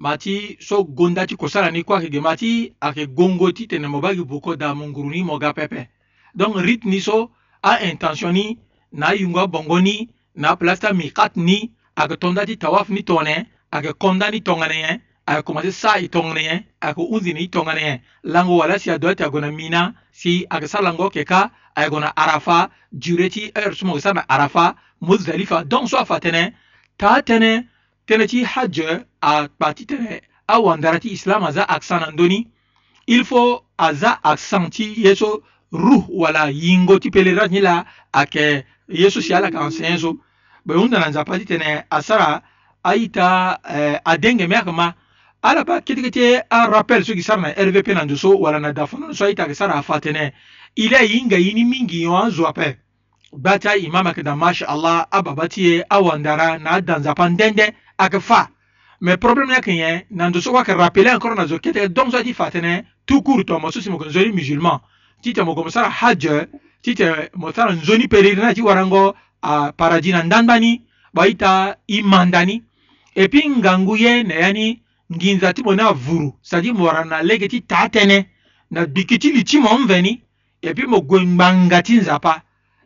ma 0.00 0.16
ti 0.18 0.56
so 0.60 0.82
gonda 0.82 1.26
ti 1.28 1.36
kosala 1.36 1.70
ni 1.70 1.84
kuâ 1.84 2.00
yeke 2.00 2.10
ge 2.12 2.20
ma 2.20 2.32
ti 2.36 2.72
ayeke 2.80 3.06
gongo 3.12 3.52
ti 3.52 3.68
tene 3.68 3.86
mo 3.86 4.00
ba 4.00 4.10
yeke 4.12 4.24
boko 4.24 4.56
da 4.56 4.72
mo 4.74 4.88
nguru 4.88 5.10
ni 5.12 5.22
mo 5.22 5.38
ga 5.38 5.52
pepe 5.52 5.88
donc 6.34 6.56
rite 6.56 6.88
ni 6.88 7.00
so 7.00 7.30
aintention 7.62 8.32
ni 8.32 8.58
na 8.92 9.12
ayungu 9.12 9.38
abongo 9.44 9.76
ni 9.80 10.08
na 10.34 10.56
place 10.56 10.80
ti 10.80 10.86
amikat 10.88 11.36
ni 11.36 11.72
ayeke 12.00 12.16
tonda 12.16 12.46
ti 12.48 12.56
tawaf 12.56 12.88
ni 12.88 13.04
tongana 13.04 13.44
ayeke 13.70 13.92
konda 14.00 14.30
ni 14.32 14.40
tongana 14.40 14.74
nyen 14.74 15.02
ayeke 15.28 15.42
commencé 15.44 15.70
saa 15.72 16.00
e 16.00 16.08
tongana 16.08 16.40
nyen 16.40 16.64
ayeke 16.80 17.02
hunzi 17.04 17.34
ni 17.34 17.44
e 17.44 17.48
tongana 17.48 17.80
nyen 17.80 18.00
lango 18.24 18.56
wala 18.56 18.78
si 18.78 18.90
adua 18.90 19.14
ti 19.14 19.22
ayeke 19.22 19.40
na 19.40 19.50
mina 19.52 19.82
si 20.12 20.46
ayeke 20.50 20.68
sara 20.68 20.84
lango 20.84 21.12
yeke 21.12 21.24
ka 21.28 21.50
ayeke 21.76 22.00
na 22.00 22.08
arafa 22.16 22.70
duré 22.92 23.28
ti 23.28 23.52
heure 23.54 23.76
so 23.76 23.84
mo 23.84 23.92
yeke 24.00 24.02
sara 24.02 24.24
na 24.24 24.24
arafa 24.28 24.74
muzdalifa 25.00 25.64
donc 25.68 25.92
so 25.92 26.00
afa 26.00 26.16
tënë 26.24 26.52
taa 26.96 27.20
tënë 27.20 27.52
tene 28.10 28.26
ti 28.26 28.42
hajj 28.44 28.80
eh, 28.80 29.00
a 29.20 29.46
kpa 29.48 29.74
ti 29.74 29.84
tene 29.86 30.20
awandara 30.46 30.98
ti 30.98 31.12
islam 31.14 31.44
aza 31.46 31.64
accent 31.68 32.00
na 32.04 32.10
ndöni 32.10 32.50
il 33.06 33.24
faut 33.24 33.62
aza 33.78 34.18
accent 34.22 34.70
ti 34.74 34.94
ye 35.06 35.14
so 35.14 35.42
ruh 35.72 36.04
wala 36.08 36.50
yingo 36.50 36.98
ti 36.98 37.10
pelera 37.10 37.46
ni 37.46 37.60
la 37.60 37.84
ayeke 38.12 38.64
ye 38.88 39.10
so 39.10 39.20
si 39.20 39.34
ala 39.34 39.46
yeke 39.46 39.58
enseigne 39.62 39.98
so 39.98 40.12
be 40.66 40.74
hunda 40.74 40.98
na 40.98 41.08
nzapa 41.08 41.38
ti 41.38 41.44
tene 41.44 41.84
asara 41.90 42.42
aita 42.82 43.58
eh, 43.74 44.00
adenge 44.04 44.46
mê 44.46 44.54
ayeke 44.56 44.72
ma 44.72 44.92
ala 45.42 45.64
ba 45.64 45.80
kitike 45.80 46.10
ti 46.10 46.34
arappel 46.50 47.04
so 47.04 47.12
yeke 47.12 47.22
sara 47.22 47.40
na 47.40 47.48
rvp 47.54 47.88
na 47.94 48.04
nzo 48.04 48.16
so 48.16 48.30
wala 48.34 48.58
na 48.58 48.72
dafanono 48.72 49.14
so 49.14 49.24
aita 49.24 49.42
yeke 49.42 49.54
sara 49.54 49.74
afa 49.74 50.00
tene 50.00 50.32
ili 50.74 50.94
ahinga 50.94 51.38
ini 51.38 51.64
mingi 51.64 52.02
yo 52.02 52.18
anzo 52.18 52.46
ape 52.48 52.76
gba 53.32 53.58
ti 53.58 53.68
aimam 53.68 54.06
ayeke 54.06 54.22
na 54.22 54.36
masha 54.36 54.66
allah 54.68 55.06
ababa 55.10 55.48
ti 55.48 55.74
e 55.74 55.84
awandara 55.88 56.58
na 56.58 56.70
adanzapa 56.70 57.28
ndende 57.28 57.74
ag 58.00 58.16
fa 58.20 58.48
mais 59.00 59.16
problème 59.18 59.50
yake 59.52 59.72
ye 59.76 60.06
na 60.10 60.28
nzo 60.30 60.40
so 60.40 60.52
kue 60.52 60.64
rappele 60.72 61.10
encore 61.10 61.34
na 61.34 61.46
zo 61.46 61.58
kete 61.58 61.88
donc 61.92 62.10
so 62.10 62.16
ati 62.18 62.32
fa 62.34 62.50
tene 62.50 62.84
tout 63.06 63.22
court 63.22 63.44
to 63.46 63.58
mo 63.58 63.70
so 63.70 63.80
si 63.80 63.90
mo 63.90 63.98
nzoni 63.98 64.32
musulman 64.32 64.80
ti 65.22 65.32
te 65.32 65.42
mo 65.42 65.54
go 65.54 65.64
mo 65.64 65.70
sara 65.70 65.90
hajj 65.90 66.26
ti 66.82 66.94
te 66.94 67.28
mo 67.36 67.52
sara 67.52 67.72
nzoni 67.74 68.08
peregrin 68.08 68.44
na 68.44 68.54
ti 68.54 68.62
warango 68.62 69.14
aparadis 69.42 70.12
na 70.12 70.22
ndandba 70.22 70.58
ni 70.60 70.80
baita 71.14 71.76
i 71.88 72.02
manda 72.02 72.44
ni 72.44 72.62
e 73.14 73.28
puis 73.28 73.48
ngangu 73.48 73.96
ye 73.96 74.22
na 74.22 74.34
ya 74.34 74.52
ni 74.52 74.80
nginza 75.12 75.52
ti 75.52 75.62
mo 75.62 75.74
na 75.74 75.92
vuru 75.92 76.32
c'est-à-dire 76.42 76.72
mo 76.74 76.84
wara 76.84 77.04
na 77.04 77.22
lege 77.22 77.48
ti 77.48 77.60
taa 77.62 77.88
tënë 77.88 78.24
na 78.70 78.86
biki 78.86 79.18
ti 79.18 79.32
li 79.32 79.44
ti 79.44 79.58
mo 79.60 79.78
mveni 79.78 80.20
e 80.62 80.74
puis 80.74 80.86
mo 80.86 81.00
gue 81.02 81.20
ngbanga 81.20 81.82
ti 81.82 82.00
nzapa 82.00 82.42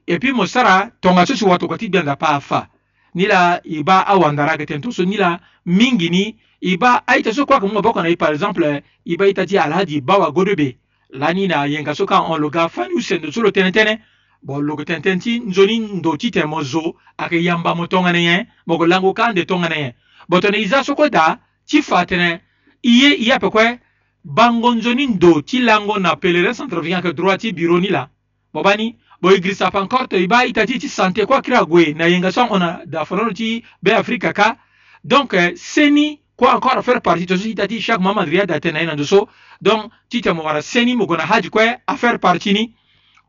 e 0.06 0.18
puis 0.18 0.32
mo 0.32 0.46
sara 0.46 0.90
tongaso 1.00 1.36
si 1.36 1.44
watoko 1.44 1.76
ti 1.78 1.88
gbia 1.88 2.02
nzapa 2.02 2.28
afa 2.28 2.68
ni 3.14 3.26
la 3.26 3.60
i 3.64 3.82
b'a 3.82 4.00
awandarage 4.06 4.66
ten 4.66 4.80
tuso 4.80 5.04
ni 5.04 5.16
la 5.16 5.40
mingi 5.66 6.10
ni 6.10 6.36
i 6.62 6.76
b'a 6.76 7.02
a 7.06 7.16
ita 7.18 7.32
so 7.32 7.46
kuwa 7.46 7.60
ka 7.60 7.66
mun 7.66 7.76
ka 7.76 7.82
bɔ 7.88 7.94
kana 7.94 8.08
i 8.08 8.16
par 8.16 8.32
exemple 8.32 8.82
i 9.06 9.16
b'a 9.16 9.28
itati 9.28 9.58
alhaji 9.58 10.00
bawa 10.00 10.30
godo 10.32 10.54
be 10.56 10.76
lani 11.10 11.46
na 11.46 11.64
yen 11.66 11.84
ka 11.84 11.94
so 11.94 12.06
kan 12.06 12.22
on 12.28 12.38
loga 12.40 12.68
fani 12.68 12.94
u 12.94 13.00
sendo 13.00 13.30
so 13.32 13.40
lo 13.42 13.50
tɛnɛtɛnɛ 13.50 13.98
bon 14.42 14.58
logo 14.66 14.82
tɛntɛn 14.82 15.20
ti 15.20 15.38
nzoni 15.40 15.78
ndo 15.78 16.16
ti 16.16 16.28
tɛ 16.30 16.46
mo 16.46 16.62
zo 16.62 16.96
ake 17.18 17.36
yamba 17.42 17.74
mo 17.74 17.86
tɔngɛnɛ 17.86 18.18
yɛ 18.24 18.46
mɔgɔ 18.66 18.86
lango 18.88 19.12
kan 19.14 19.32
de 19.34 19.42
tɔngɛnɛ 19.42 19.78
yɛ 19.78 19.94
bɔtɔnɛ 20.30 20.58
iza 20.58 20.82
soko 20.84 21.08
da 21.08 21.38
ti 21.66 21.82
fa 21.82 22.04
tɛnɛ 22.04 22.40
i 22.82 22.90
ye 22.90 23.14
i 23.16 23.28
y'a 23.28 23.38
pɛ 23.38 23.48
kɔɛ 23.52 23.78
bango 24.24 24.74
nzoni 24.74 25.06
ndo 25.08 25.40
ti 25.40 25.60
lango 25.60 25.98
na 25.98 26.16
pelere 26.16 26.50
centrafricain 26.52 27.02
ke 27.02 27.14
droit 27.14 27.38
ti 27.40 27.52
biro 27.52 27.78
ni 27.80 27.88
la 27.90 28.08
bɔbani 28.52 28.96
boye 29.20 29.40
grisa 29.40 29.70
pankor 29.70 30.08
to 30.08 30.16
iba 30.16 30.44
itati 30.46 30.78
ti 30.78 30.88
santé 30.88 31.26
kuâ 31.26 31.42
kiri 31.42 31.56
ague 31.56 31.94
na 31.94 32.06
yenga 32.08 32.32
so 32.32 32.46
ona 32.50 32.80
da 32.86 33.04
fololo 33.04 33.32
ti 33.32 33.64
be 33.82 33.90
afrika 33.94 34.32
ka 34.32 34.56
donc 35.04 35.34
eh, 35.34 35.52
seni 35.56 36.20
kuâ 36.36 36.56
encore 36.56 36.82
faire 36.84 37.00
partie 37.02 37.26
to 37.26 37.36
so 37.36 37.48
ita 37.48 37.66
ti 37.68 37.80
chaque 37.80 38.00
moment 38.02 38.22
ria 38.24 38.46
da 38.46 38.60
tene 38.60 38.74
na 38.74 38.80
yendo 38.90 39.04
so 39.04 39.28
donc 39.60 39.92
ti 40.08 40.20
tene 40.20 40.34
mo 40.34 40.42
wara 40.42 40.62
seni 40.62 40.94
mo 40.96 41.06
gue 41.06 41.16
na 41.16 41.26
haji 41.26 41.50
kue 41.50 41.76
affaire 41.86 42.18
partie 42.18 42.52
ni 42.52 42.74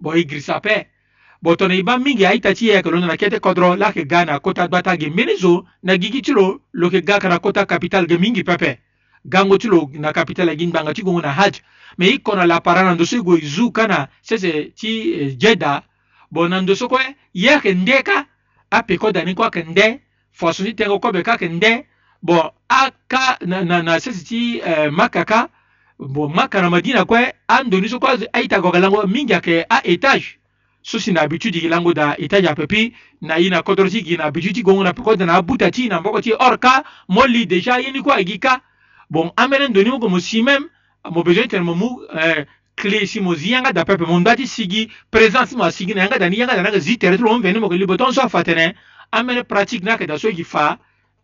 boye 0.01 0.25
grisa 0.25 0.55
ape 0.55 0.87
bo 1.41 1.55
tene 1.55 1.77
iba 1.77 1.97
mingi 1.97 2.25
aita 2.25 2.53
ti 2.53 2.67
yeke 2.67 2.87
eh, 2.87 2.91
lo 2.91 2.99
na 2.99 3.07
na 3.07 3.17
kete 3.17 3.39
kodro 3.39 3.75
lake 3.75 4.05
ga 4.07 4.25
na 4.25 4.39
kota 4.39 4.67
gbata 4.67 4.97
ge 4.97 5.09
mbeni 5.09 5.35
zo 5.37 5.65
na 5.83 5.97
gigi 5.97 6.21
ti 6.21 6.31
lo 6.31 6.61
lo 6.73 6.87
yeke 6.89 7.05
ga 7.05 7.19
kara 7.19 7.39
kota 7.39 7.65
capital 7.65 8.07
ge 8.07 8.17
mingi 8.17 8.43
pepe 8.43 8.79
gango 9.25 9.57
ti 9.57 9.67
lo 9.67 9.89
na 9.93 10.13
capital 10.13 10.49
agi 10.49 10.67
ngbanga 10.67 10.93
ti 10.93 11.01
gongo 11.03 11.21
na 11.21 11.33
haj 11.33 11.59
me 11.97 12.07
i 12.09 12.17
kono 12.19 12.45
la 12.45 12.59
para 12.61 12.83
na 12.83 12.93
ndö 12.95 13.05
so 13.05 13.17
e 13.17 13.19
gue 13.21 13.41
zu 13.41 13.71
ka 13.71 13.87
na 13.87 14.07
sese 14.21 14.69
ti 14.77 15.11
eh, 15.13 15.37
jeda 15.37 15.83
bo 16.31 16.47
na 16.47 16.61
ndö 16.61 16.75
so 16.75 16.87
kue 16.87 17.01
ye 17.33 17.49
yeke 17.49 17.73
nde 17.73 18.03
ka 18.03 18.25
apeko 18.69 19.11
dani 19.11 19.35
kue 19.35 19.43
ayeke 19.45 19.63
nde 19.71 19.99
faso 20.31 20.63
ti 20.63 20.73
tengo 20.73 20.99
kobe 20.99 21.23
ka 21.23 21.31
ayeke 21.31 21.49
nde 21.49 21.85
bon 22.21 22.49
aka 22.69 23.37
na, 23.45 23.63
na, 23.63 23.81
na 23.81 23.99
sese 23.99 24.23
ti 24.25 24.61
eh, 24.65 24.91
maka 24.93 25.25
ka 25.25 25.49
bon 25.99 26.31
maka 26.33 26.61
na 26.61 26.69
madina 26.69 27.05
kue 27.05 27.33
andöni 27.47 27.89
so 27.89 27.99
kue 27.99 28.29
aita 28.33 28.61
goga 28.61 28.79
lango 28.79 29.07
mingi 29.07 29.33
ayeke 29.33 29.65
aétage 29.69 30.37
so 30.81 30.99
si 30.99 31.11
na 31.11 31.21
habitude 31.21 31.59
gi 31.59 31.67
lango 31.69 31.93
da 31.93 32.13
étage 32.19 32.45
ape 32.47 32.67
puis 32.67 32.93
na 33.21 33.39
ye 33.41 33.49
na 33.49 33.63
kodro 33.63 33.89
ti 33.89 34.03
gi 34.05 34.17
na 34.17 34.29
habitude 34.29 34.53
ti 34.53 34.61
gongo 34.61 34.83
na 34.83 34.93
peko 34.93 35.15
da 35.15 35.25
na 35.25 35.33
abuta 35.33 35.71
ti 35.71 35.87
na 35.89 35.99
mboko 35.99 36.21
ti 36.21 36.31
or 36.37 36.59
ka 36.59 36.83
mo 37.09 37.25
li 37.25 37.45
déjà 37.47 37.81
ye 37.81 37.91
ni 37.91 38.01
kue 38.03 38.13
ayeki 38.13 38.37
ka 38.39 38.61
bon 39.09 39.31
amene 39.37 39.67
ndoni 39.67 39.89
moko 39.89 40.09
mosimeme 40.09 40.59
même 41.05 41.13
tene 41.13 41.23
besoin 41.23 41.47
tellement 41.47 41.77
euh, 42.15 42.45
clé 42.75 43.05
si 43.05 43.19
mo 43.19 43.35
zi 43.35 43.51
d'après 43.51 43.73
da 43.73 43.85
pepe 43.85 44.05
mo 44.05 44.19
ndati 44.19 44.47
sigi 44.47 44.89
présence 45.11 45.49
si 45.49 45.55
mo 45.55 45.63
asigi 45.63 45.93
na 45.93 46.03
yanga 46.03 46.17
dani 46.17 46.37
yanga 46.37 46.55
da 46.55 46.63
nanga 46.63 46.79
zi 46.79 46.97
tere 46.97 47.17
tolo 47.17 47.33
mo 47.33 47.39
veni 47.39 47.59
moko 47.59 47.73
libo 47.75 47.97
ton 47.97 48.11
so 48.11 48.21
afa 48.21 48.43
pratique 49.47 49.83
na 49.83 49.97
que 49.97 50.05
da 50.05 50.17
so 50.17 50.27
yeki 50.29 50.43
fa 50.43 50.77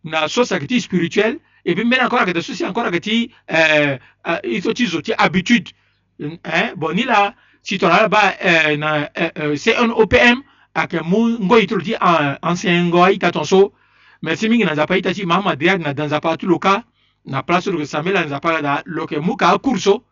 na 0.04 0.28
so 0.28 0.44
saki 0.44 0.80
spirituel 0.80 1.38
et 1.64 1.74
puis 1.74 1.84
même 1.84 2.04
encore 2.04 2.24
que 2.24 2.30
da 2.30 2.40
so 2.42 2.52
si 2.52 2.64
encore 2.64 2.90
que 2.90 2.98
ti 2.98 3.32
euh 3.50 3.96
uh, 4.26 4.60
so 4.62 4.72
ti 4.72 4.86
zo 4.86 5.00
habitude 5.18 5.68
hein 6.20 6.72
bon 6.76 6.92
ni 6.94 7.02
la 7.02 7.34
si 7.64 7.78
tu 7.78 7.84
ala 7.84 8.08
ba 8.08 8.34
eh, 8.40 8.76
na 8.76 9.08
euh, 9.18 9.30
euh, 9.38 9.56
un 9.78 9.90
OPM 9.90 10.38
cnopm 10.38 10.42
ayeke 10.76 11.00
mu 11.04 11.38
ngoi 11.40 11.66
tu 11.66 11.74
lo 11.76 11.82
ancien 12.42 12.84
ngoi 12.84 13.18
aita 13.20 13.32
mais 14.22 14.30
me 14.34 14.36
si 14.36 14.48
mingi 14.48 14.64
na 14.64 14.72
nzapa 14.74 14.94
aita 14.94 15.12
ti 15.12 15.26
mama 15.26 15.56
deag 15.56 15.80
na 15.82 15.92
dans 15.92 16.06
nzapa 16.06 16.36
local 16.42 16.82
na 17.26 17.42
place 17.42 17.66
lo 17.70 17.78
yeke 17.80 17.86
sambela 17.86 18.20
na 18.20 18.26
nzapa 18.26 18.50
ala 18.50 18.62
da 18.62 18.82
lo 18.86 19.02
yeke 19.02 19.18
mu 19.20 19.36
kâ 19.36 19.46
akuru 19.54 19.78
so 19.80 20.02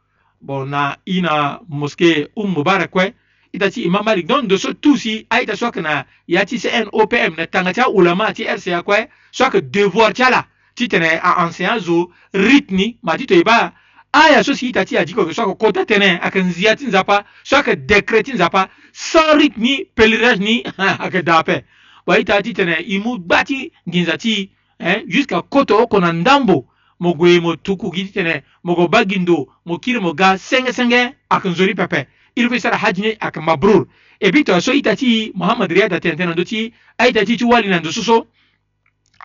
bon 0.40 0.66
na 0.70 0.96
i 1.06 1.20
na 1.20 1.60
moské 1.68 2.28
um 2.36 2.52
mubarak 2.54 2.90
kue 2.90 3.12
i 3.52 3.58
ta 3.58 3.70
ti 3.70 3.82
imam 3.84 4.04
malik 4.04 4.26
donc 4.26 4.46
de 4.46 4.56
so 4.56 4.72
tu 4.72 4.96
si 4.96 5.26
aita 5.30 5.56
so 5.56 5.66
ayeke 5.66 5.82
na 5.82 6.04
ya 6.28 6.44
ti 6.44 6.58
cnopm 6.58 7.36
na 7.36 7.46
tanga 7.46 7.72
ti 7.72 7.80
aulama 7.80 8.32
ti 8.34 8.44
rca 8.44 8.82
kue 8.82 9.08
so 9.32 9.44
ayeke 9.44 9.60
devoir 9.70 10.12
ti 10.14 10.22
ala 10.22 10.46
ti 10.74 10.88
tene 10.88 11.18
aenseignant 11.22 11.80
zo 11.82 12.10
rite 12.34 12.70
ni 12.70 12.96
ma 13.02 13.16
ti 13.18 13.26
toyeba 13.26 13.72
aya 14.12 14.44
so 14.44 14.54
si 14.54 14.68
ita 14.70 14.84
ti 14.86 14.96
adiko 14.96 15.20
yeke 15.26 15.34
so 15.34 15.42
ayeke 15.42 15.58
kota 15.58 15.82
tënë 15.84 16.20
ayeke 16.22 16.42
nzia 16.42 16.76
ti 16.76 16.86
nzapa 16.86 17.24
so 17.42 17.56
ayeke 17.56 17.76
décret 17.88 18.22
ti 18.24 18.32
nzapa 18.38 18.68
sans 18.92 19.34
rite 19.34 19.56
ni 19.58 19.84
pèlerinage 19.96 20.38
ni 20.40 20.62
ayeke 20.78 21.22
da 21.26 21.42
ape 21.42 21.64
bon 22.06 22.14
aita 22.14 22.38
ti 22.42 22.54
tene 22.54 22.78
i 22.86 22.98
mu 23.02 23.18
gba 23.18 23.44
ti 23.44 23.72
nginza 23.88 24.16
ti 24.16 24.50
eh, 24.80 25.02
jusqu'à 25.10 25.42
koto 25.42 25.82
oko 25.84 26.00
na 26.00 26.12
ndambo 26.12 26.69
mo 27.00 27.14
gue 27.16 27.40
mo 27.40 27.56
tuku 27.56 27.88
giti 27.94 28.12
tene 28.12 28.44
mo 28.62 28.74
go 28.76 28.86
bagindo 28.86 29.48
mo 29.64 29.80
kiri 29.80 29.98
mo 30.00 30.12
ga 30.12 30.36
senge 30.38 30.72
senge 30.72 31.16
akan 31.32 31.54
zori 31.56 31.72
pepe 31.74 32.06
ilfe 32.36 32.60
sara 32.60 32.76
haji 32.76 33.02
ne 33.02 33.12
akan 33.20 33.42
mabrur 33.44 33.88
e 34.20 34.30
bito 34.30 34.60
so 34.60 34.72
itati 34.72 35.32
muhammad 35.34 35.72
riyada 35.72 35.96
tene 36.00 36.16
tene 36.16 36.32
ndoti 36.32 36.72
aitati 36.98 37.38
ti 37.40 37.44
wali 37.44 37.68
na 37.68 37.80
ndo 37.80 37.92
soso 37.92 38.26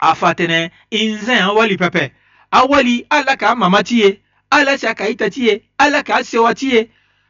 afa 0.02 0.34
tene 0.36 0.72
inzen 0.90 1.52
wali 1.52 1.78
pepe 1.78 2.14
awali 2.52 3.06
ala 3.10 3.36
ka 3.36 3.56
mama 3.56 3.84
ti 3.84 4.00
ye 4.02 4.22
ala 4.50 4.78
si 4.78 4.88
aka 4.88 5.08
ita 5.10 5.30
ti 5.30 5.48
ye 5.48 5.62
ala 5.78 6.04
ka 6.04 6.24
sewa 6.24 6.56
ti 6.56 6.72
ye 6.76 6.88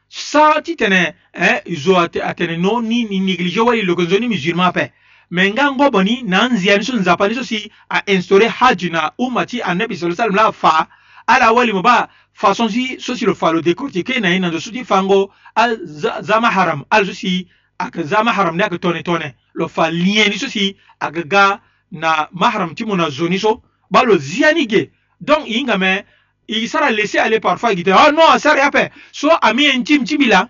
saa 0.10 0.62
ti 0.62 0.76
tene 0.76 1.16
eh, 1.34 1.62
zo 1.74 1.98
atene 1.98 2.58
no 2.58 2.82
ni 2.82 3.04
ni 3.10 3.18
néglige 3.20 3.62
wali 3.66 3.82
lokonzo 3.82 4.20
ni 4.20 4.28
musulman 4.30 4.70
ape 4.70 4.94
me 5.32 5.50
nga 5.52 5.72
ngoboni 5.72 6.22
na 6.24 6.48
nzia 6.50 6.78
ni 6.78 6.84
so 6.84 6.94
nzapa 6.96 7.28
ni 7.30 7.36
so 7.36 7.44
si 7.44 7.72
ainstaurer 7.90 8.50
haji 8.50 8.90
na 8.90 9.12
umma 9.18 9.46
ti 9.46 9.62
anabi 9.62 9.98
sallallahu 9.98 10.22
alaihi 10.22 10.34
wasallam 10.34 10.36
la 10.46 10.52
fa 10.52 10.88
ala 11.28 11.52
wali 11.54 11.74
mo 11.74 11.82
ba 11.82 12.10
façon 12.34 12.70
si 12.70 13.00
so 13.00 13.16
si 13.16 13.26
lo 13.26 13.34
fa 13.36 13.52
lo 13.52 13.62
décortiquer 13.62 14.22
na 14.22 14.30
ye 14.30 14.40
na 14.40 14.50
nzo 14.50 14.60
so 14.60 14.72
ti 14.72 14.84
fango 14.86 15.32
azama 15.56 16.50
haram 16.52 16.84
ala 16.92 17.06
so 17.06 17.14
si 17.14 17.48
ayeke 17.80 18.04
za 18.04 18.24
maharam 18.24 18.56
ni 18.58 18.62
ayeke 18.64 18.78
tongana 18.78 19.04
tongana 19.04 19.34
lo 19.54 19.68
fa 19.68 19.90
lien 19.92 20.30
ni 20.30 20.38
so 20.38 20.48
si 20.48 20.78
ayeke 21.02 21.28
ga 21.28 21.60
na 21.92 22.28
maharam 22.32 22.76
ti 22.76 22.86
mo 22.86 22.96
na 22.96 23.10
zo 23.10 23.28
ni 23.30 23.40
so 23.40 23.64
ba 23.92 24.04
lo 24.04 24.18
zia 24.18 24.54
ni 24.54 24.68
ge 24.68 24.92
donc 25.22 25.48
e 25.48 25.54
hinga 25.58 25.78
me 25.78 26.06
e 26.48 26.68
sara 26.68 26.90
laisser 26.92 27.20
aller 27.20 27.40
parfois 27.40 27.76
gi 27.76 27.84
te 27.84 27.92
oh 27.92 28.12
non 28.12 28.30
asara 28.30 28.60
ya 28.60 28.66
ape 28.68 28.92
so 29.12 29.30
ami 29.42 29.64
ye 29.64 29.78
ntim 29.78 30.06
ti 30.06 30.18
bi 30.18 30.26
la 30.28 30.48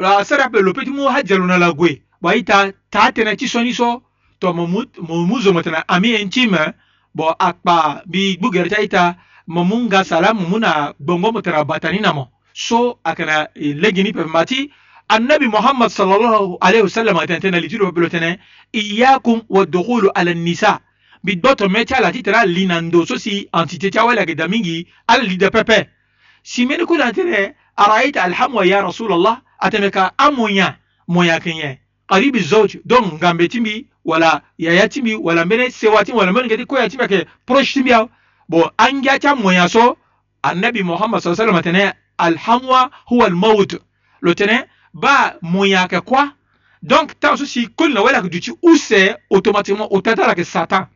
asara 0.00 0.44
ape 0.46 0.62
lo 0.64 0.72
peut 0.72 0.84
ti 0.84 0.90
mu 0.90 1.08
hadia 1.08 1.36
lo 1.36 1.46
na 1.46 1.58
lague 1.58 2.02
bo 2.22 2.28
aita 2.28 2.72
taa 2.90 3.12
tënë 3.12 3.36
ti 3.36 3.48
so 3.48 3.60
ni 3.60 3.72
so 3.74 4.03
to 4.44 4.52
mo 4.52 4.84
mu 5.24 5.40
zomo 5.40 5.62
tene 5.62 5.80
ami 5.88 6.14
en 6.14 6.28
ti 6.28 6.46
me 6.46 6.58
bo 7.14 7.32
akpa 7.38 8.02
mbi 8.06 8.36
gbu 8.36 8.50
gere 8.52 8.68
ti 8.68 8.74
aita 8.76 9.16
mo 9.46 9.64
mu 9.64 9.76
nga 9.86 10.04
sala 10.04 10.34
mo 10.34 10.44
mu 10.48 10.58
na 10.58 10.92
gbongo 11.00 11.32
mo 11.32 11.40
tene 11.40 11.64
batani 11.64 12.00
na 12.00 12.12
mo 12.12 12.28
so 12.52 12.98
akene 13.04 13.48
legi 13.74 14.02
ni 14.02 14.12
pepe 14.12 14.28
ma 14.28 14.44
ti 14.44 14.70
annabi 15.08 15.46
muhammad 15.48 15.88
sallallahu 15.88 16.58
alaihi 16.60 16.82
wasallam 16.84 17.16
atene 17.18 17.40
tene 17.40 17.60
li 17.60 17.68
ti 17.68 17.76
lo 17.76 17.88
pepelo 17.88 18.08
tene 18.08 18.38
iyakum 18.72 19.42
wa 19.48 19.64
dukhulu 19.64 20.10
ala 20.14 20.34
nisa 20.34 20.80
mbi 21.22 21.36
dɔ 21.40 21.56
tɔmɛ 21.60 21.84
ti 21.88 21.94
ala 21.94 22.12
ti 22.12 22.22
tene 22.22 22.36
ali 22.36 22.66
na 22.66 22.80
ndo 22.80 23.06
so 23.06 23.16
si 23.16 23.48
antite 23.52 23.90
ti 23.90 23.98
awele 23.98 24.20
ayeke 24.20 24.34
da 24.36 24.48
mingi 24.48 24.86
ala 25.08 25.22
li 25.22 25.36
de 25.36 25.48
pepe 25.50 25.88
si 26.44 26.64
mbeni 26.66 26.84
kula 26.84 27.12
tene 27.12 27.54
araita 27.76 28.20
alhamwa 28.28 28.64
ya 28.66 28.82
rasulallah 28.84 29.40
atene 29.58 29.90
ka 29.90 30.12
amonya 30.18 30.76
monya 31.08 31.40
kenye 31.40 31.80
karibi 32.10 32.40
zoj 32.44 32.76
donc 32.84 33.14
ngambe 33.16 33.48
ti 33.48 33.60
mbi 33.60 33.88
wala 34.04 34.40
ya 34.58 34.72
yatimi 34.72 35.14
wala 35.14 35.44
mene 35.44 35.70
sewatimi 35.70 36.18
wala 36.18 36.32
mene 36.32 36.48
gedi 36.48 36.64
ko 36.64 36.78
yatimi 36.78 37.08
ke 37.08 37.26
proche 37.46 37.72
timi 37.72 37.90
yaw 37.90 38.08
bo 38.48 38.70
an 38.76 39.02
gya 39.02 39.18
ta 39.18 39.34
moya 39.34 39.68
so 39.68 39.96
annabi 40.42 40.82
muhammad 40.82 41.20
sallallahu 41.22 41.42
alaihi 41.48 41.58
wasallam 41.58 41.74
tene 41.74 41.94
alhamwa 42.18 42.90
huwa 43.04 43.26
almaut 43.26 43.80
lo 44.20 44.34
tene 44.34 44.64
ba 44.92 45.36
moya 45.42 45.88
ke 45.88 46.00
kwa 46.00 46.32
donc 46.82 47.16
ta 47.20 47.36
so 47.36 47.46
si 47.46 47.66
kul 47.66 47.92
na 47.94 48.02
wala 48.02 48.22
ke 48.22 48.28
duti 48.28 48.52
use 48.62 49.16
automatiquement 49.32 49.88
o 49.90 50.00
tata 50.00 50.34
ke 50.34 50.44
satan 50.44 50.86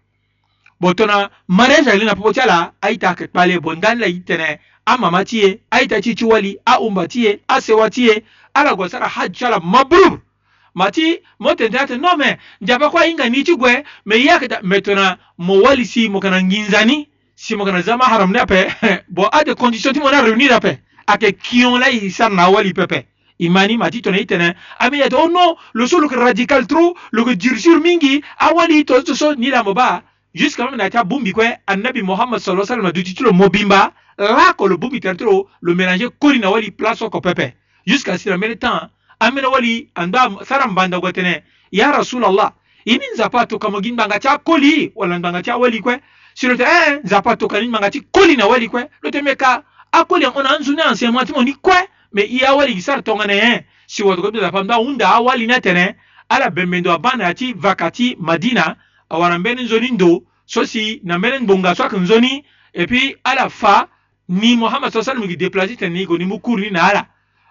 bo 0.81 0.92
tona 0.94 1.31
marriage 1.49 1.88
ali 1.90 2.05
na 2.05 2.14
popo 2.14 2.33
tiala 2.33 2.73
aita 2.83 3.14
ke 3.16 3.27
pale 3.33 3.59
bo 3.61 3.75
ndan 3.75 3.99
la 3.99 4.07
itene 4.07 4.61
amama 4.87 5.25
tie 5.25 5.59
aita 5.71 6.03
chichi 6.03 6.25
wali 6.25 6.59
a 6.66 6.77
umbatie 6.81 7.33
tie 7.33 7.40
a 7.49 7.61
sewa 7.61 7.90
tie 7.90 8.23
ala 8.55 8.75
gosara 8.77 9.09
hajjala 9.09 9.61
mabrur 9.61 10.28
mati 10.74 11.18
mo 11.40 11.54
tente 11.54 11.78
ate 11.78 11.96
non 11.98 12.16
mais 12.18 12.38
njapa 12.61 12.90
kue 12.90 13.07
hinga 13.09 13.28
ni 13.28 13.42
ti 13.44 13.54
gue 13.57 13.85
me 14.04 14.16
ye 14.16 14.28
ayeke 14.31 14.48
maintenant 14.62 15.16
mo 15.38 15.61
wali 15.62 15.85
si 15.85 16.09
mo 16.09 16.20
kana 16.20 16.40
nginzani 16.42 17.09
si 17.35 17.57
mo 17.57 17.64
kana 17.64 17.83
za 17.83 17.96
maharam 17.96 18.33
ni 18.33 18.38
ape 18.38 18.68
bon 19.09 19.28
ade 19.33 19.54
condition 19.54 19.92
ti 19.94 20.00
mo 20.00 20.11
na 20.11 20.20
réunir 20.22 20.52
ape 20.52 20.83
ayeke 21.07 21.33
kion 21.42 21.78
la 21.78 21.88
e 21.90 22.11
sara 22.11 22.35
na 22.35 22.42
awali 22.44 22.72
pepe 22.74 23.07
i 23.38 23.48
mani 23.48 23.76
ma 23.76 23.90
ti 23.90 24.00
tongana 24.02 24.22
i 24.22 24.26
tene 24.26 24.54
ami 24.78 24.98
yete 24.98 25.14
oh 25.16 25.28
non 25.28 25.57
lo 25.74 25.87
so 25.87 25.98
lo 25.98 26.09
yeke 26.09 26.16
radical 26.18 26.66
trop 26.66 26.96
lo 27.12 27.24
yeke 27.24 27.37
durcir 27.38 27.81
mingi 27.81 28.20
awali 28.38 28.85
tozo 28.85 29.02
ti 29.02 29.14
so 29.14 29.35
ni 29.35 29.50
lambo 29.50 29.72
ba 29.74 30.02
jusqu'à 30.35 30.64
même 30.64 30.76
na 30.76 30.90
ti 30.90 30.96
abongbi 30.98 31.33
kue 31.33 31.48
annabi 31.66 32.02
mohammed 32.02 32.40
sala 32.40 32.64
salam 32.66 32.92
duti 32.92 33.14
ti 33.14 33.22
lo 33.22 33.33
mo 33.33 33.48
bimba 33.48 33.92
lako 34.18 34.68
lo 34.68 34.76
bongbi 34.76 35.00
tere 35.00 35.16
ti 35.16 35.24
lo 35.24 35.48
lo 35.62 35.74
mélanger 35.74 36.11
kori 36.20 36.38
na 36.38 36.46
awali 36.48 36.70
place 36.72 37.02
oko 37.04 37.20
pepe 37.20 37.54
jusqu'à 37.87 38.18
si 38.18 38.28
na 38.28 38.37
mbeni 38.37 38.59
temps 38.59 38.90
amina 39.20 39.48
wali 39.48 39.90
anda 39.94 40.31
saram 40.44 40.74
banda 40.74 40.98
gotene 41.00 41.42
ya 41.72 41.92
rasulullah 41.92 42.52
inin 42.87 43.16
zapato 43.16 43.59
gin 43.83 43.96
banga 43.96 44.18
cha 44.18 44.38
koli 44.38 44.92
wala 44.94 45.18
banga 45.18 45.42
cha 45.42 45.57
wali 45.57 45.81
kwe 45.81 46.00
silote 46.35 46.62
eh 46.64 47.00
zapato 47.04 47.48
kani 47.48 47.68
banga 47.70 47.90
cha 47.90 48.00
koli 48.12 48.37
na 48.37 48.46
wali 48.46 48.68
kwe 48.68 48.88
lote 49.02 49.22
meka 49.22 49.62
akoli 49.92 50.26
ona 50.35 50.59
nzune 50.59 50.83
ancien 50.83 51.12
timo 51.26 51.42
ni 51.42 51.52
kwe 51.54 51.74
me 52.12 52.22
iya 52.22 52.52
wali 52.54 52.74
gisar 52.74 53.02
tongana 53.02 53.35
eh 53.35 53.64
si 53.87 54.02
wato 54.02 54.22
ko 54.22 54.31
da 54.31 54.52
pamda 54.52 54.78
unda 54.78 55.09
awali 55.14 55.46
na 55.46 55.61
tene 55.61 55.96
ala 56.28 56.50
bemendo 56.50 56.92
abana 56.92 57.26
ati 57.28 57.52
vakati 57.52 58.16
madina 58.20 58.76
awara 59.11 59.38
mbeni 59.38 59.62
nzoni 59.62 59.88
ndo 59.90 60.22
so 60.46 60.64
si 60.66 61.00
na 61.04 61.18
mbeni 61.18 61.40
ngbonga 61.40 61.74
so 61.74 61.85
akinzoni 61.85 62.44
epi 62.72 63.16
ala 63.24 63.48
fa 63.50 63.88
ni 64.28 64.57
muhammad 64.57 64.92
sallallahu 64.92 64.92
alaihi 64.92 64.96
wasallam 64.98 65.28
gi 65.28 65.37
déplacer 65.37 65.76
tene 65.76 65.94
ni 65.98 66.04
go 66.07 66.16
ni 66.18 66.24
mukuri 66.24 66.70
na 66.70 66.83
ala 66.87 67.07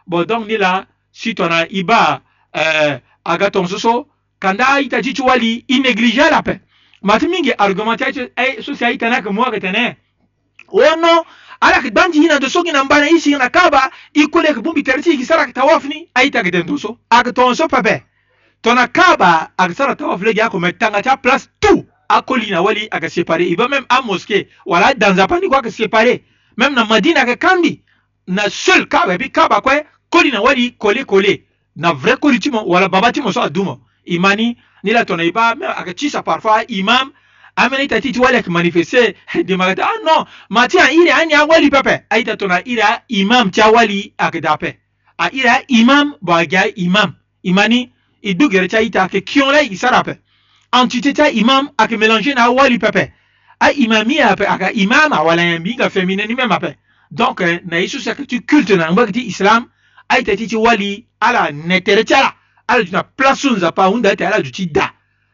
bo 0.07 0.23
donc 0.25 0.47
ni 0.47 0.57
la 0.57 0.87
si 1.17 1.33
twana 1.33 1.65
iba 1.69 2.21
eh, 2.53 2.99
aga 3.25 3.49
tongaso 3.49 3.79
so 3.79 3.93
kanda 4.39 4.65
aita 4.67 5.01
chichu 5.01 5.23
wali 5.25 5.65
inégligé 5.67 6.29
la 6.29 6.43
paix 6.43 6.61
mati 7.01 7.27
mingi 7.27 7.53
argument 7.57 7.99
yacho 7.99 8.29
ay 8.37 8.61
so 8.61 8.75
si 8.75 8.85
aita 8.85 9.09
na 9.09 9.21
kemo 9.21 9.41
aga 9.43 9.59
tene 9.59 9.97
wono 10.69 11.25
ala 11.61 11.81
kidanji 11.81 12.19
hina 12.21 12.39
doso 12.39 12.63
gina 12.63 12.83
mbana 12.83 13.09
isi 13.09 13.31
na 13.31 13.49
kaba 13.49 13.91
ikule 14.13 14.53
kibumbi 14.53 14.83
terti 14.83 15.17
kisara 15.17 15.45
kitawafni 15.45 16.09
aita 16.13 16.43
kitendo 16.43 16.77
so 16.77 16.97
aga 17.09 17.33
tonso 17.33 17.67
pape 17.67 18.03
tona 18.61 18.87
kaba 18.87 19.49
aga 19.57 19.73
sara 19.75 19.95
tawaf 19.95 20.21
lege 20.21 20.39
yako 20.39 20.59
metanga 20.59 21.01
cha 21.01 21.17
place 21.17 21.49
tout 21.59 21.85
na 22.49 22.61
wali 22.61 22.87
aga 22.91 23.09
séparé 23.09 23.55
va 23.57 23.67
même 23.67 23.85
à 23.89 24.01
mosquée 24.01 24.47
wala 24.65 24.93
danza 24.93 25.27
pani 25.27 25.47
kwa 25.47 25.57
aga 25.59 25.71
séparé 25.71 26.21
même 26.57 26.75
na 26.75 26.85
madina 26.85 27.21
aga 27.21 27.35
kambi 27.35 27.81
na 28.27 28.49
seul 28.49 28.85
kaba 28.87 29.17
bi 29.17 29.29
kaba 29.31 29.61
kwe 29.61 29.81
Koli 30.09 30.31
na 30.31 30.41
wali 30.41 30.71
kole 30.77 31.03
kole 31.05 31.33
na 31.75 31.91
vrai 31.93 32.17
kodi 32.17 32.49
wala 32.49 32.89
babati 32.89 33.19
ti 33.19 33.21
mo 33.21 33.29
imani, 33.29 33.45
adumo. 33.47 33.75
Imani 34.05 34.57
ni 34.83 34.91
la 34.93 35.03
tona 35.05 35.23
iba 35.23 35.55
ba 35.55 35.55
me 35.55 35.65
akachisa 35.65 36.23
parfois 36.23 36.65
imam 36.69 37.11
amene 37.55 37.81
aita 37.81 38.01
ti 38.01 38.11
de 38.11 38.19
manifeste 38.49 39.15
ah 39.33 39.97
non 40.05 40.25
matia 40.49 40.91
ira 40.91 41.15
ani 41.17 41.33
awali 41.33 41.69
pepe 41.69 42.05
aita 42.09 42.37
tona 42.37 42.61
tona 42.61 43.01
imam 43.09 43.51
ti 43.51 43.61
awali 43.61 44.13
A 44.17 44.31
a 45.17 45.27
ira 45.33 45.61
imam 45.67 46.15
aimam 46.25 46.73
imam 46.77 47.15
imani 47.43 47.91
idugere 48.23 48.67
cha 48.69 48.79
ita 48.79 49.09
ke 49.09 49.21
la 49.51 50.15
entité 50.83 51.13
ta 51.13 51.27
imam 51.29 51.69
ayeke 51.77 52.33
na 52.35 52.43
awali 52.45 52.79
pepe 52.79 53.11
ape 53.59 54.45
aka 54.47 54.71
imam 54.73 55.11
awala 55.13 55.41
yambi 55.41 55.75
feminine 55.89 56.35
même 56.37 56.51
ape 56.51 56.77
donc 57.11 57.41
eh, 57.41 57.59
na 57.65 57.79
isu 57.79 57.99
so 57.99 58.13
que 58.15 58.37
culte 58.45 58.77
na 58.77 58.91
ngba 58.91 59.09
islam 59.15 59.67
aita 60.09 60.35
ti 60.35 60.47
ti 60.47 60.55
wali 60.55 61.05
ala 61.19 61.51
netere 61.51 62.03
ti 62.03 62.13
ala 62.13 62.33
ala 62.67 62.79
duti 62.83 62.91
na 62.91 63.03
place 63.03 63.39
so 63.41 63.55
nzapa 63.55 63.83
ahunda 63.85 64.09
aita 64.11 64.27
ala 64.27 64.41
duti 64.41 64.65
da 64.67 64.93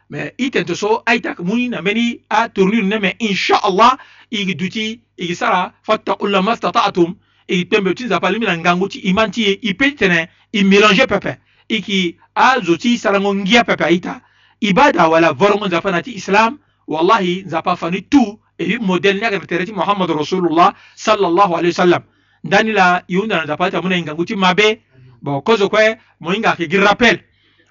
me 0.10 0.32
i 0.38 0.52
tene 0.52 0.76
so 0.76 1.04
aita 1.06 1.36
muni 1.44 1.70
na 1.70 1.82
mbeni 1.82 2.22
atournure 2.30 2.84
ni 2.84 3.00
me 3.00 3.16
inshallah 3.20 3.98
e 4.32 4.38
yigi 4.38 4.56
duti 4.56 4.86
e 5.18 5.24
yigi 5.24 5.36
sara 5.36 5.74
fattakulla 5.84 6.42
ma 6.42 6.56
stata'atum 6.56 7.16
e 7.48 7.56
yigi 7.56 7.66
pembe 7.66 7.94
ti 7.96 8.04
nzapa 8.06 8.32
limi 8.32 8.46
na 8.46 8.58
ngangu 8.58 8.90
ti 8.90 9.00
iman 9.00 9.32
ti 9.32 9.42
ye 9.44 9.54
e 9.70 9.74
peut 9.74 9.90
ti 9.92 9.96
tene 9.96 10.30
e 10.54 10.64
mélange 10.64 11.08
pepe 11.08 11.38
e 11.70 11.76
yigi 11.76 12.18
azo 12.36 12.78
ti 12.78 12.98
sarango 12.98 13.34
ngia 13.34 13.64
pepe 13.64 13.84
aita 13.84 14.22
e 14.62 14.74
ba 14.74 14.92
da 14.92 15.08
wala 15.10 15.32
vorongo 15.34 15.68
nzapa 15.68 15.92
na 15.92 16.02
ti 16.02 16.14
islam 16.16 16.58
wallahi 16.88 17.44
nzapa 17.46 17.72
afani 17.72 18.02
tu 18.02 18.40
e 18.58 18.64
bi 18.68 18.78
modèle 18.82 19.20
ni 19.20 19.26
ayeke 19.26 19.40
na 19.40 19.46
tere 19.46 19.66
ti 19.66 19.72
mohamad 19.74 20.10
rasulullah 20.10 20.74
sallallahu 20.96 21.54
alayhi 21.58 21.74
wa 21.78 21.82
sallam 21.84 22.04
ndani 22.44 22.72
la 22.72 23.04
yunda 23.08 23.38
na 23.38 23.46
zapata 23.46 23.82
muna 23.82 23.96
inga 23.98 24.14
nguti 24.14 24.36
mabe 24.36 24.82
ba 25.22 25.42
kozo 25.42 25.70
kwe 25.70 25.98
mo 26.20 26.34
inga 26.34 26.56
ki 26.56 26.78
rappel 26.78 27.20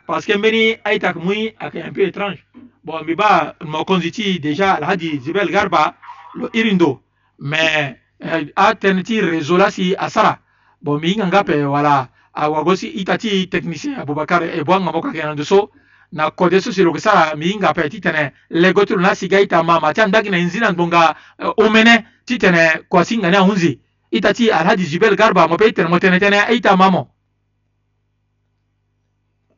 parce 0.07 0.27
que 0.27 0.39
meni 0.39 0.77
aita 0.85 1.13
ke 1.13 1.19
mui 1.19 1.55
ak 1.59 1.75
un 1.77 1.93
peu 1.93 2.03
étrange 2.09 2.41
bo 2.85 3.03
mi 3.05 3.15
ba 3.15 3.55
mo 3.65 3.85
konziti 3.85 4.41
deja 4.41 4.73
al 4.73 4.85
hadi 4.85 5.21
zibel 5.21 5.49
garba 5.51 5.95
lo 6.35 6.49
irindo 6.55 7.03
mais 7.39 7.97
eh, 8.21 8.53
a 8.57 8.75
teniti 8.75 9.21
réseau 9.21 9.61
si 9.71 9.95
asara 9.97 10.39
bo 10.81 10.99
mi 10.99 11.13
inga 11.13 11.27
ngape 11.27 11.65
wala 11.67 12.09
a 12.33 12.49
wagosi 12.49 12.89
itati 12.89 13.49
technicien 13.49 13.95
abubakar 14.01 14.43
e 14.43 14.65
bwanga 14.65 14.93
moka 14.93 15.13
ke 15.13 15.19
na 15.23 15.35
ndoso 15.35 15.71
na 16.13 16.31
kode 16.31 16.61
so 16.61 16.73
si 16.73 16.77
silo 16.81 16.93
kisara 16.93 17.37
mi 17.37 17.51
inga 17.53 17.75
pe 17.75 17.89
titene 17.89 18.33
legotulu 18.51 19.01
na 19.03 19.15
sigaita 19.15 19.63
mama 19.63 19.95
cha 19.95 20.07
ndagi 20.07 20.31
na 20.31 20.39
inzina 20.39 20.73
mbonga 20.73 21.15
uh, 21.39 21.45
eh, 21.47 21.53
omene 21.57 22.05
titene 22.25 22.81
kwa 22.89 23.05
singa 23.05 23.31
na 23.31 23.41
hunzi 23.41 23.82
ita 24.12 24.33
ce 24.35 24.53
alhaji 24.53 24.87
jibel 24.87 25.16
garba 25.16 25.48
mafaitar 25.48 25.88
matanatana 25.88 26.37
ya 26.37 26.51
ita 26.51 26.77
mamo 26.77 27.09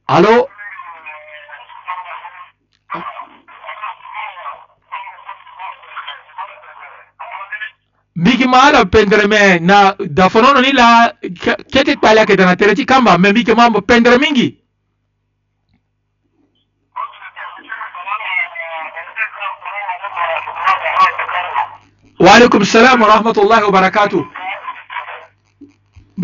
alo 0.06 0.48
bigi 8.16 8.46
maala 8.46 8.84
pendere 8.86 9.26
me 9.26 9.58
na 9.58 9.96
dafonono 9.98 10.60
ni 10.60 10.72
la 10.72 10.88
ketit 11.72 11.96
kpali 11.98 12.18
ake 12.20 12.36
dana 12.36 12.56
tereti 12.56 12.86
kamba 12.86 13.18
me 13.18 13.32
bigi 13.32 13.54
mambo 13.54 13.80
pendere 13.82 14.18
mingi 14.18 14.60
Wa 22.18 22.32
alaikum 22.34 22.64
salam 22.64 23.02
wa 23.02 23.08
rahmatullahi 23.08 23.64
wa 23.66 23.72
barakatuh. 23.72 24.24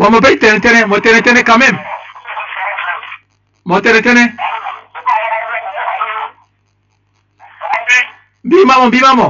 bon 0.01 0.11
mo 0.11 0.19
ɓey 0.23 0.35
tene 0.41 0.59
tene 0.59 0.79
mo 0.89 0.97
tene 1.05 1.21
tene 1.25 1.41
quand 1.43 1.59
même 1.63 1.77
mo 3.69 3.81
tene 3.81 4.01
tene 4.01 4.23
mbimamo 8.43 8.85
mbimamo 8.87 9.27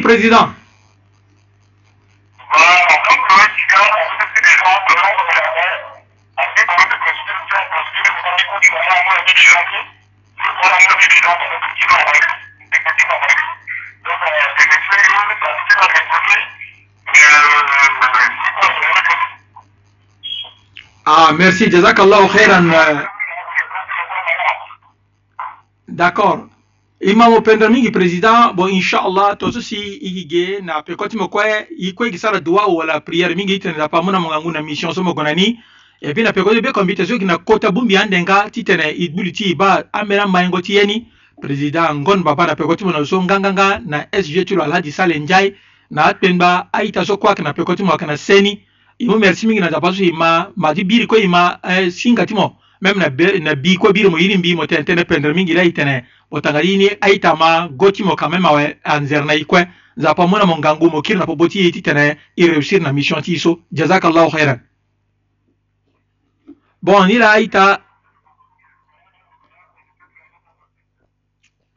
président. 0.00 0.50
Ah, 21.04 21.30
merci, 21.36 21.68
Jazakallah 21.70 22.18
euh, 22.18 23.02
D'accord. 25.88 26.46
imamupenda 27.02 27.68
mingi 27.68 27.90
president 27.90 28.54
bo 28.54 28.68
inshallah 28.68 29.36
tozosi 29.38 29.76
igige 30.00 30.60
na 30.62 30.82
pekoti 30.82 31.16
mokue 31.16 31.66
ikue 31.78 32.10
gisala 32.10 32.40
dua 32.40 32.66
wala 32.66 33.00
priere 33.00 33.34
mingi 33.34 33.54
itene 33.54 33.88
pamu 33.90 34.12
na 34.12 34.20
mungangu 34.20 34.50
na 34.52 34.62
mission 34.62 34.94
so 34.94 35.02
mogo 35.02 35.22
na 35.22 35.34
ni 35.34 35.58
e 36.00 36.14
puis 36.14 36.24
na 36.24 36.32
pekoti 36.32 36.60
bekombi 36.60 36.94
te 36.94 37.06
soki 37.06 37.24
na 37.24 37.38
kota 37.38 37.70
bumbi 37.70 37.94
ya 37.94 38.06
ndenga 38.06 38.50
ti 38.50 38.64
tene 38.64 38.92
ibuli 38.96 39.32
ti 39.32 39.54
ba 39.54 39.84
ambela 39.92 40.26
mayengo 40.26 40.60
ti 40.60 40.74
ye 40.76 40.86
ni 40.86 41.08
president 41.40 41.90
ngon 42.00 42.22
baba 42.22 42.46
na 42.46 42.54
pekoti 42.54 42.84
mo 42.84 42.90
na 42.92 43.04
so 43.04 43.18
nganganga 43.22 43.80
na 43.84 44.06
sg 44.22 44.44
ti 44.46 44.54
lo 44.54 44.62
alhaji 44.62 44.92
sale 44.92 45.18
njai 45.18 45.54
na 45.90 46.04
apengba 46.06 46.68
aita 46.72 47.04
so 47.04 47.16
kuâke 47.16 47.42
na 47.42 47.52
pekoti 47.52 47.82
mo 47.82 47.90
ayeke 47.90 48.06
na 48.06 48.16
seni 48.16 48.62
i 48.98 49.06
mu 49.08 49.18
merci 49.18 49.46
mingi 49.46 49.60
na 49.60 49.68
nzapa 49.70 49.92
so 49.92 50.04
e 50.04 50.12
ma 50.12 50.48
ma 50.56 50.74
ti 50.74 50.84
biri 50.84 51.06
kue 51.06 51.18
e 51.22 51.26
ma 51.28 51.58
eh, 51.64 51.90
singa 51.90 52.26
ti 52.26 52.34
mo 52.34 52.61
même 52.82 52.98
na 52.98 53.08
be, 53.08 53.38
na 53.40 53.54
bi 53.54 53.76
ko 53.78 53.92
biri 53.94 54.10
mo 54.10 54.18
yini 54.18 54.36
bi 54.42 54.54
mo 54.56 54.66
tente 54.66 54.92
ne 54.94 55.04
pendre 55.04 55.32
mingi 55.32 55.54
la 55.54 55.62
itene 55.64 56.02
otangalini 56.30 56.88
aita 57.00 57.34
ma 57.36 57.68
goti 57.70 58.02
mo 58.02 58.16
kama 58.16 58.38
mawe 58.40 58.64
anzerna 58.84 59.34
ikwe 59.36 59.68
nzapa 59.96 60.26
mona 60.26 60.44
mo 60.46 60.58
ngangu 60.58 60.90
mo 60.90 61.00
kirna 61.00 61.24
po 61.24 61.36
boti 61.36 61.62
yiti 61.62 61.80
tene 61.82 62.18
i 62.36 62.46
réussir 62.48 62.82
na 62.82 62.92
mission 62.92 63.22
ti 63.22 63.38
so 63.38 63.60
jazakallahu 63.70 64.30
khairan 64.34 64.58
bon 66.82 67.06
ni 67.06 67.18
la 67.18 67.30
aita 67.38 67.80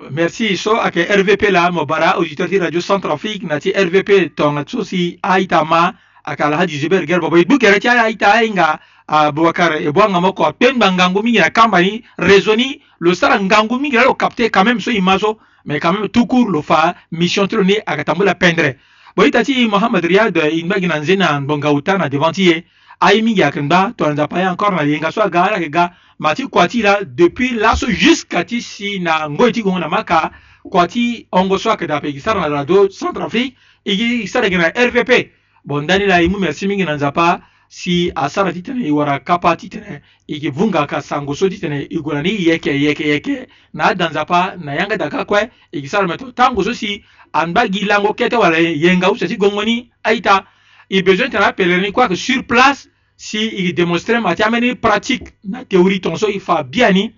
merci 0.10 0.58
so 0.58 0.74
ake 0.82 1.06
rvp 1.06 1.52
la 1.52 1.70
mo 1.70 1.86
bara 1.86 2.16
auditeur 2.18 2.50
ti 2.50 2.58
radio 2.58 2.82
centrafrique 2.82 3.44
na 3.44 3.60
ti 3.60 3.72
rvp 3.72 4.34
tonga 4.36 4.66
so 4.68 4.84
si 4.84 5.20
aita 5.22 5.64
ma 5.66 5.94
aka 6.26 6.48
alhaji 6.48 6.80
zuber 6.80 7.06
gerbo 7.06 7.30
boy 7.30 7.46
bukere 7.46 7.80
ti 7.80 7.88
aita 7.88 8.42
inga 8.44 8.80
abubakar 9.08 9.74
ah, 9.74 9.80
ebwanga 9.80 10.18
eh, 10.18 10.22
moko 10.22 10.44
apemba 10.46 10.88
ah, 10.88 10.92
ngangu 10.92 11.24
mingi 11.24 11.40
na 11.40 11.50
kamba 11.50 11.82
ni 11.82 12.04
réseau 12.18 12.56
ni 12.56 12.82
losala 13.00 13.38
ngangu 13.40 13.78
mingi 13.80 13.96
lalo 13.98 14.14
capte 14.16 14.42
quand 14.52 14.64
même 14.66 14.80
so 14.80 14.90
ima 14.92 15.20
so 15.20 15.38
mais 15.66 15.80
quand 15.80 15.94
même 15.94 16.08
tout 16.10 16.26
court 16.26 16.50
lofa 16.50 16.96
mission 17.12 17.46
ti 17.48 17.56
lo 17.56 17.64
ni 17.64 17.76
ayeke 17.86 18.04
tambola 18.06 18.34
pendre 18.36 18.78
boyita 19.16 19.44
ti 19.44 19.68
mohamad 19.68 20.04
riad 20.06 20.36
eh, 20.38 20.58
ingba 20.58 20.80
gi 20.82 20.88
na 20.88 20.98
nzeni 21.00 21.18
na 21.20 21.40
ngbonga 21.40 21.72
uta 21.72 21.98
na 21.98 22.10
devant 22.10 22.32
ti 22.32 22.46
ye 22.50 22.58
eh, 22.58 22.64
aye 23.00 23.22
mingi 23.22 23.44
ayeke 23.44 23.62
ngba 23.62 23.94
to 23.98 24.06
na 24.06 24.14
nzapa 24.14 24.40
ye 24.40 24.48
encore 24.48 24.74
na 24.76 24.82
yenga 24.84 25.12
so 25.12 25.22
aga 25.22 25.44
ala 25.44 25.58
yeke 25.60 25.70
ga 25.72 25.94
ma 26.20 26.34
ti 26.36 26.44
kua 26.50 26.68
ti 26.68 26.82
la 26.82 27.00
depuis 27.06 27.52
laso 27.54 27.86
jusqu'à 27.92 28.44
ti 28.44 28.60
si 28.62 29.00
na 29.00 29.28
ngoi 29.30 29.52
ti 29.52 29.62
gongo 29.62 29.80
na 29.80 29.88
maka 29.88 30.32
kua 30.64 30.88
ti 30.88 31.28
hongo 31.32 31.58
so 31.60 31.70
ayeke 31.70 31.88
dape 31.88 32.06
e 32.06 32.12
gi 32.14 32.20
sara 32.20 32.42
na 32.42 32.48
radio 32.50 32.90
centre 32.90 33.22
afrique 33.22 33.54
e 33.86 33.94
gi 33.96 34.26
sara 34.28 34.48
yeke 34.48 34.58
na 34.58 34.74
rvp 34.74 35.30
bon 35.64 35.84
ndani 35.84 36.06
la 36.06 36.24
e 36.24 36.28
mu 36.28 36.40
merci 36.40 36.66
mingi 36.66 36.84
na 36.86 36.96
nzapa 36.98 37.54
si 37.70 38.12
a 38.16 38.28
sara 38.30 38.52
ti 38.52 38.62
tene 38.62 38.86
e 38.86 38.92
wara 38.92 39.20
kapa 39.20 39.56
ti 39.56 39.68
tene 39.70 40.02
e 40.28 40.34
yeke 40.34 40.50
vunga 40.52 40.86
ka 40.86 41.02
sango 41.02 41.34
so 41.34 41.48
ti 41.50 41.58
tene 41.60 41.88
e 41.90 41.98
gue 41.98 42.14
na 42.14 42.22
ni 42.22 42.30
yeke 42.48 42.68
yeke 42.72 43.04
yeke 43.08 43.48
na 43.74 43.86
adanzapa 43.92 44.56
na 44.58 44.74
yanga 44.76 44.98
da 44.98 45.10
kakue 45.10 45.40
e 45.40 45.50
yeke 45.78 45.88
sara 45.88 46.08
mê 46.08 46.18
to 46.18 46.32
tango 46.32 46.64
so 46.64 46.74
si 46.74 47.04
ani 47.34 47.54
ba 47.54 47.66
gi 47.68 47.86
lango 47.86 48.14
kete 48.14 48.38
wala 48.38 48.58
yenga 48.60 49.12
use 49.12 49.28
ti 49.28 49.38
gongo 49.38 49.64
ni 49.64 49.90
aita 50.04 50.46
e 50.90 51.02
besoin 51.02 51.30
tene 51.32 51.46
apelere 51.46 51.82
ni 51.82 51.92
kuâke 51.92 52.16
sur 52.16 52.44
place 52.44 52.88
si 53.18 53.38
e 53.40 53.62
yeke 53.66 53.76
démonstré 53.76 54.20
ma 54.22 54.36
ti 54.36 54.44
ameni 54.44 54.76
pratique 54.76 55.34
na 55.44 55.66
théorie 55.66 56.00
tongaso 56.02 56.28
e 56.30 56.40
fa 56.40 56.64
bia 56.64 56.92
ni 56.94 57.14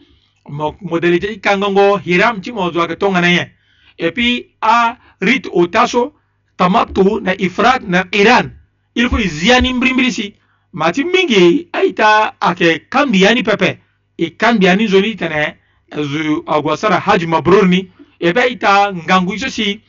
mo 0.50 0.76
modalité 0.82 1.28
ti 1.28 1.40
kangongo 1.40 1.98
hiram 2.06 2.42
ti 2.42 2.52
mo 2.52 2.72
zo 2.72 2.80
ayeke 2.82 2.96
tongana 2.98 3.28
nyen 3.28 3.50
e 3.98 4.12
puis 4.12 4.46
arite 4.62 5.50
ota 5.52 5.88
so 5.88 6.14
tamatu 6.58 7.20
na 7.22 7.34
ifrat 7.38 7.84
na 7.84 8.06
iran 8.12 8.54
ilikuwa 8.98 9.22
ziani 9.22 9.74
mbirimbilisi 9.74 10.34
mati 10.74 11.04
mingi 11.04 11.68
aita 11.74 12.42
ake 12.42 12.80
kambiyani 12.80 13.44
pepe 13.44 13.80
i 14.18 14.30
kambiyani 14.30 14.88
zoni 14.88 15.16
tene 15.16 15.56
zu 15.98 16.44
agwasara 16.48 17.00
haji 17.00 17.28
mabrur 17.28 17.68
ni 17.68 17.92
ebe 18.20 18.48
ita 18.48 18.94
ngangu 18.96 19.34
iso 19.34 19.50
si 19.50 19.82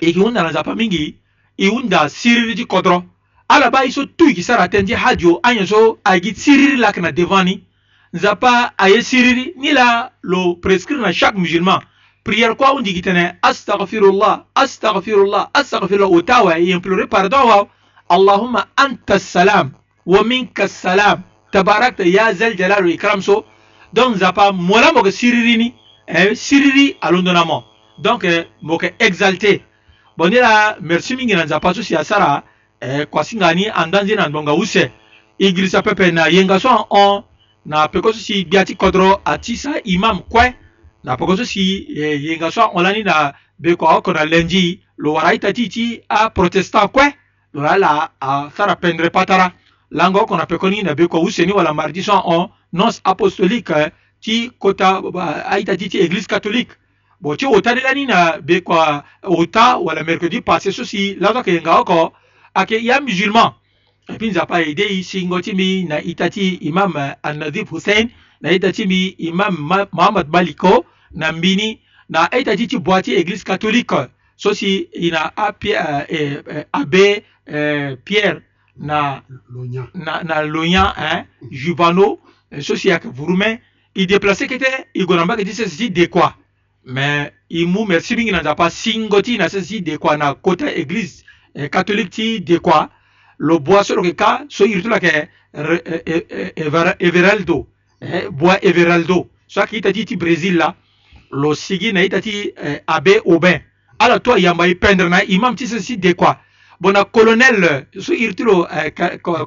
iki 0.00 0.18
hunda 0.18 0.42
na 0.42 0.52
zapa 0.52 0.74
mingi 0.74 1.16
i 1.56 1.68
hunda 1.68 2.08
siriri 2.08 2.54
ti 2.54 2.64
kodro 2.64 3.04
ala 3.48 3.70
ba 3.70 3.84
iso 3.84 4.04
tu 4.06 4.28
iki 4.28 4.42
sara 4.42 4.68
ten 4.68 4.86
ti 4.86 4.94
hajo 4.94 5.40
anye 5.42 5.66
so 5.66 5.98
ayeki 6.04 6.30
ah, 6.30 6.34
siriri 6.34 6.76
lake 6.76 7.00
na 7.00 7.12
devant 7.12 7.40
ah, 7.40 7.44
ni 7.44 7.64
nzapa 8.12 8.78
aye 8.78 9.02
siriri 9.02 9.54
ni 9.56 9.72
la 9.72 10.10
lo 10.22 10.54
prescrire 10.54 11.00
na 11.02 11.12
chaque 11.12 11.38
musulman 11.38 11.80
prière 12.24 12.54
kuâ 12.56 12.68
hundi 12.70 12.90
yiki 12.90 13.02
tene 13.02 13.38
astagfirullah 13.42 14.44
astagfirullah 14.54 15.48
astagfirullah 15.54 16.12
o 16.12 16.22
ta 16.22 16.36
awe 16.36 16.50
i 16.60 16.70
implore 16.72 17.06
pardon 17.06 17.48
wa 17.50 17.68
اللهم 18.10 18.54
أنت 18.78 19.10
السلام 19.10 19.72
ومنك 20.06 20.60
السلام 20.60 21.20
تباركت 21.52 22.00
يا 22.06 22.32
ذا 22.32 22.46
الجلال 22.48 22.84
والإكرام 22.84 23.20
سو 23.20 23.42
donc 23.96 24.14
zapa 24.18 24.52
mola 24.52 24.92
moke 24.92 25.10
siririni 25.10 25.72
eh, 26.06 26.34
siriri 26.36 26.98
alondonamo 27.00 27.64
donc 27.98 28.24
eh, 28.24 28.44
moke 28.62 28.92
exalté 29.00 29.62
bon 30.18 30.28
ni 30.28 30.36
la 30.36 30.76
merci 30.82 31.16
mingi 31.16 31.34
na 31.34 31.44
nzapa 31.44 31.72
so 31.74 31.82
si 31.82 31.96
asara 31.96 32.42
eh, 32.82 33.06
kua 33.10 33.24
singa 33.24 33.54
ni 33.54 33.66
anda 33.68 34.02
nzeni 34.02 34.16
na 34.16 34.28
ndonga 34.28 34.52
use 34.54 34.90
i 35.38 35.52
girisa 35.52 35.82
pepe 35.82 36.10
na 36.12 36.26
yenga 36.28 36.60
so 36.60 36.68
ahon 36.68 37.24
na 37.64 37.88
peko 37.88 38.12
so 38.12 38.18
si 38.20 38.44
gbia 38.44 38.64
ti 38.64 38.74
kodro 38.76 39.20
ati 39.24 39.56
sa 39.56 39.72
imam 39.84 40.18
kue 40.30 40.54
na 41.04 41.16
peko 41.16 41.36
so 41.36 41.44
si 41.44 41.86
eh, 41.96 42.20
yenga 42.24 42.50
so 42.52 42.60
ahon 42.62 42.82
lani 42.82 43.02
na 43.02 43.32
be 43.58 43.74
kua 43.76 43.96
oko 43.96 44.12
na 44.12 44.24
lengi 44.24 44.80
lo 44.98 45.12
wara 45.12 45.28
aita 45.28 45.52
ti 45.52 45.68
ti 45.68 46.00
aprotestant 46.08 46.92
kue 46.92 47.12
dora 47.54 47.76
la 47.78 48.10
a 48.20 48.50
sara 48.56 48.76
pendre 48.76 49.10
patara 49.10 49.52
lango 49.90 50.26
qu'on 50.26 50.38
appelle 50.38 50.70
ni 50.70 50.82
na 50.82 50.94
beko 50.94 51.20
useni 51.22 51.52
wala 51.52 51.72
mardison 51.72 52.22
on 52.24 52.48
nonce 52.72 53.00
apostolique 53.04 53.70
eh, 53.70 53.90
ti 54.20 54.50
kota 54.58 55.02
aita 55.50 55.76
ti 55.76 55.86
église 56.00 56.26
catholique 56.26 56.72
bon 57.20 57.36
ti 57.36 57.46
ota 57.46 57.74
de 57.74 57.80
lani 57.80 58.06
na 58.06 58.38
beko 58.40 58.74
eh, 58.74 59.00
ota 59.22 59.78
wala 59.78 60.02
mercredi 60.02 60.40
passé 60.40 60.72
ceci 60.72 61.16
la 61.20 61.42
ke 61.42 61.60
nga 61.60 61.80
oko 61.80 62.12
ake 62.54 62.82
ya 62.84 63.00
musulman 63.00 63.54
et 64.08 64.18
puis 64.18 64.30
nzapa 64.30 64.60
aidé 64.62 64.86
ici 64.90 65.26
ngoti 65.26 65.54
mi 65.54 65.84
na 65.84 66.00
itati 66.02 66.58
imam 66.62 66.92
eh, 66.96 67.14
an 67.22 67.44
hussein 67.70 68.10
na 68.40 68.52
itati 68.52 68.86
mi 68.86 69.14
imam 69.18 69.56
Mohamed 69.92 70.28
maliko 70.32 70.84
na 71.14 71.32
mbini 71.32 71.80
na 72.08 72.28
itati 72.38 72.66
ti 72.66 72.76
boîtier 72.76 73.18
église 73.20 73.44
catholique 73.44 73.94
ceci 74.36 74.88
ina 74.94 75.30
ape 75.36 75.74
abbé 76.72 77.22
euh, 77.50 77.96
Pierre 78.04 78.40
na 78.78 79.22
Lonya, 79.48 79.88
na, 79.94 80.22
na 80.24 80.42
Logna 80.44 80.92
hein, 80.96 81.24
Jubano, 81.50 82.20
ceci 82.60 82.88
euh, 82.90 82.94
avec 82.96 83.06
Vouroumen, 83.06 83.58
il 83.94 84.06
déplaçait 84.08 84.46
qu'il 84.48 84.56
était, 84.56 84.86
il 84.94 85.06
gonamba 85.06 85.36
dit 85.36 85.52
ceci 85.52 85.90
de 85.90 86.06
quoi. 86.06 86.36
Mais 86.84 87.32
il 87.48 87.66
mou 87.68 87.84
merci 87.84 88.14
bien 88.16 88.32
n'a 88.42 88.54
pas 88.54 88.70
singoti 88.70 89.38
na 89.38 89.48
ceci 89.48 89.80
de 89.80 89.96
quoi 89.96 90.16
na 90.16 90.34
côté 90.34 90.80
église 90.80 91.24
euh, 91.56 91.68
catholique 91.68 92.10
ti 92.10 92.40
de 92.40 92.58
quoi. 92.58 92.90
Le 93.38 93.58
bois 93.58 93.84
sur 93.84 94.02
le 94.02 94.12
cas, 94.12 94.44
soit 94.48 94.66
il 94.66 94.82
là 94.88 94.98
que 94.98 95.06
Everaldo, 96.98 97.68
hein, 98.02 98.22
bois 98.32 98.58
Everaldo, 98.64 99.30
soit 99.46 99.66
qui 99.68 99.80
t'a 99.80 99.92
dit 99.92 100.04
ti 100.04 100.16
Brésil 100.16 100.56
là, 100.56 100.74
le 101.30 101.54
sigi 101.54 101.92
na 101.92 102.04
itati 102.04 102.50
t'a 102.56 102.82
abbé 102.96 103.20
Aubin. 103.24 103.58
Alors 104.00 104.20
toi, 104.20 104.38
il 104.38 104.42
y 104.42 104.46
a 104.46 104.52
un 104.52 104.74
peindre 104.74 105.08
na 105.08 105.24
imam 105.24 105.54
ti 105.54 105.66
ceci 105.68 105.96
de 105.96 106.12
quoi. 106.12 106.38
bona 106.80 107.04
colonel 107.04 107.88
so 107.98 108.12
iri 108.12 108.34
ti 108.34 108.42
lo 108.42 108.68
eh, 108.68 108.92
col, 109.20 109.46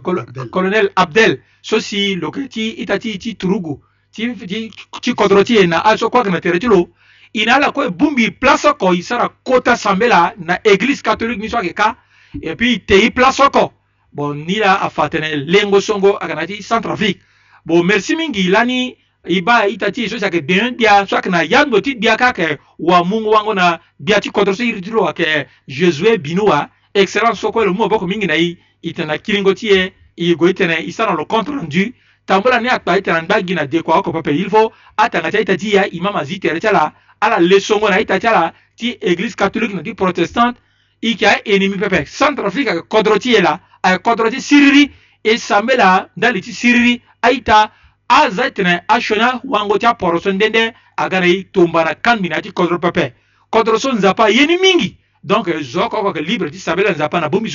colonel 0.50 0.92
abdel 0.94 1.42
so 1.62 1.80
si 1.80 2.16
lo 2.16 2.30
yeke 2.30 2.48
ti 2.48 2.82
ita 2.82 2.98
ti 2.98 3.18
ti 3.18 3.36
turugu 3.36 3.80
ti, 4.12 4.34
ti, 4.34 4.72
ti 5.02 5.14
kodro 5.14 5.44
ti 5.44 5.58
e 5.58 5.68
na 5.68 5.82
aso 5.84 6.10
kuâ 6.10 6.20
yeke 6.22 6.32
na 6.32 6.40
tere 6.42 6.58
ti 6.60 6.68
lo 6.68 6.90
e 7.32 7.46
na 7.46 7.56
ala 7.56 7.72
kue 7.72 7.92
bungbi 7.92 8.24
e 8.26 8.32
place 8.32 8.68
oko 8.70 8.94
e 8.94 9.02
sara 9.02 9.30
kota 9.44 9.76
sambe 9.76 10.08
la 10.08 10.34
na 10.38 10.58
église 10.64 11.02
catholique 11.02 11.42
ni 11.42 11.50
so 11.50 11.58
ayeke 11.58 11.74
ka 11.74 11.98
e 12.42 12.56
puis 12.56 12.76
e 12.76 12.80
te 12.86 12.96
i 13.06 13.12
place 13.12 13.40
oko 13.44 13.74
bon 14.12 14.34
ni 14.46 14.58
la 14.58 14.76
afa 14.80 15.10
tene 15.10 15.36
lengo 15.46 15.80
songo 15.82 16.18
ayeke 16.18 16.36
na 16.36 16.46
ti 16.46 16.64
centrafrique 16.64 17.22
bon 17.66 17.84
merci 17.86 18.16
mingi 18.16 18.50
lani 18.50 18.98
i 19.28 19.42
ba 19.42 19.68
ita 19.68 19.92
ti 19.92 20.10
so 20.10 20.18
si 20.18 20.24
ayeke 20.26 20.42
deun 20.48 20.76
dia 20.78 21.06
so 21.06 21.14
ayeke 21.18 21.30
na 21.30 21.44
yando 21.44 21.80
ti 21.82 21.94
dia 21.96 22.18
ka 22.18 22.34
ayeke 22.34 22.58
wamungo 22.80 23.30
wango 23.30 23.54
na 23.54 23.80
dia 24.00 24.18
ti 24.20 24.32
kodro 24.32 24.56
so 24.56 24.64
iri 24.66 24.82
ti 24.82 24.90
lo 24.90 25.06
ayeke 25.06 25.46
jésus 25.68 26.08
e 26.10 26.18
bino 26.18 26.46
wa 26.50 26.66
excellence 26.94 27.40
soko 27.40 27.62
elo 27.62 27.74
mu 27.74 27.80
maboko 27.86 28.08
mingi 28.08 28.28
na 28.28 28.34
ye 28.36 28.58
e 28.82 28.94
tene 28.94 29.08
na 29.08 29.18
kilingo 29.18 29.54
ti 29.54 29.68
ye 29.68 29.94
e 30.16 30.36
go 30.36 30.48
e 30.48 30.54
tene 30.54 30.76
e 30.78 30.92
sara 30.92 31.14
lo 31.14 31.26
compte 31.26 31.52
rendu 31.52 31.94
tambula 32.26 32.60
ni 32.60 32.68
akpa 32.70 32.98
e 32.98 33.02
tene 33.02 33.18
na 33.18 33.22
ngba 33.24 33.42
gi 33.48 33.54
na 33.56 33.66
dekua 33.66 33.98
oko 34.00 34.12
pepe 34.12 34.32
il 34.32 34.50
faut 34.50 34.72
atanga 34.98 35.30
ti 35.30 35.38
aita 35.38 35.56
ti 35.56 35.74
ya 35.76 35.84
e 35.86 36.00
ma 36.02 36.12
mazi 36.12 36.40
tere 36.40 36.60
ti 36.60 36.68
ala 36.68 36.94
ala 37.22 37.38
lesongo 37.40 37.90
na 37.90 37.96
aita 37.96 38.20
ti 38.20 38.28
ala 38.28 38.54
ti 38.76 38.98
église 39.02 39.36
catholique 39.36 39.74
na 39.76 39.82
ti 39.84 39.94
protestante 39.94 40.60
e 41.02 41.10
yeke 41.10 41.26
aenemi 41.28 41.78
pepe 41.78 42.06
centrafrique 42.06 42.70
ayeke 42.72 42.88
kodro 42.88 43.20
ti 43.20 43.34
ye 43.34 43.42
la 43.42 43.60
ayeke 43.84 44.02
kodro 44.02 44.30
ti 44.30 44.42
siriri 44.42 44.92
e 45.24 45.38
sambe 45.38 45.76
la 45.76 46.10
ndali 46.18 46.42
ti 46.42 46.52
siriri 46.54 47.02
aita 47.22 47.72
aza 48.08 48.46
e 48.48 48.52
tene 48.52 48.84
asiona 48.88 49.40
wango 49.44 49.78
ti 49.78 49.86
aporo 49.86 50.20
so 50.20 50.32
ndende 50.32 50.74
aga 50.98 51.20
na 51.20 51.26
e 51.28 51.44
tomba 51.52 51.84
na 51.84 51.96
kangbi 51.96 52.30
na 52.30 52.36
ya 52.36 52.42
ti 52.42 52.52
kodro 52.52 52.80
pepe 52.80 53.14
kodro 53.50 53.80
so 53.80 53.94
nzapa 53.94 54.30
yeni 54.30 54.58
mingi 54.58 54.99
donc 55.24 55.50
je 55.62 55.80
crois 55.88 56.14
que 56.14 56.20
libre 56.20 56.48
ti 56.50 56.60
sabe 56.60 56.84
na 57.14 57.30
bomi 57.30 57.52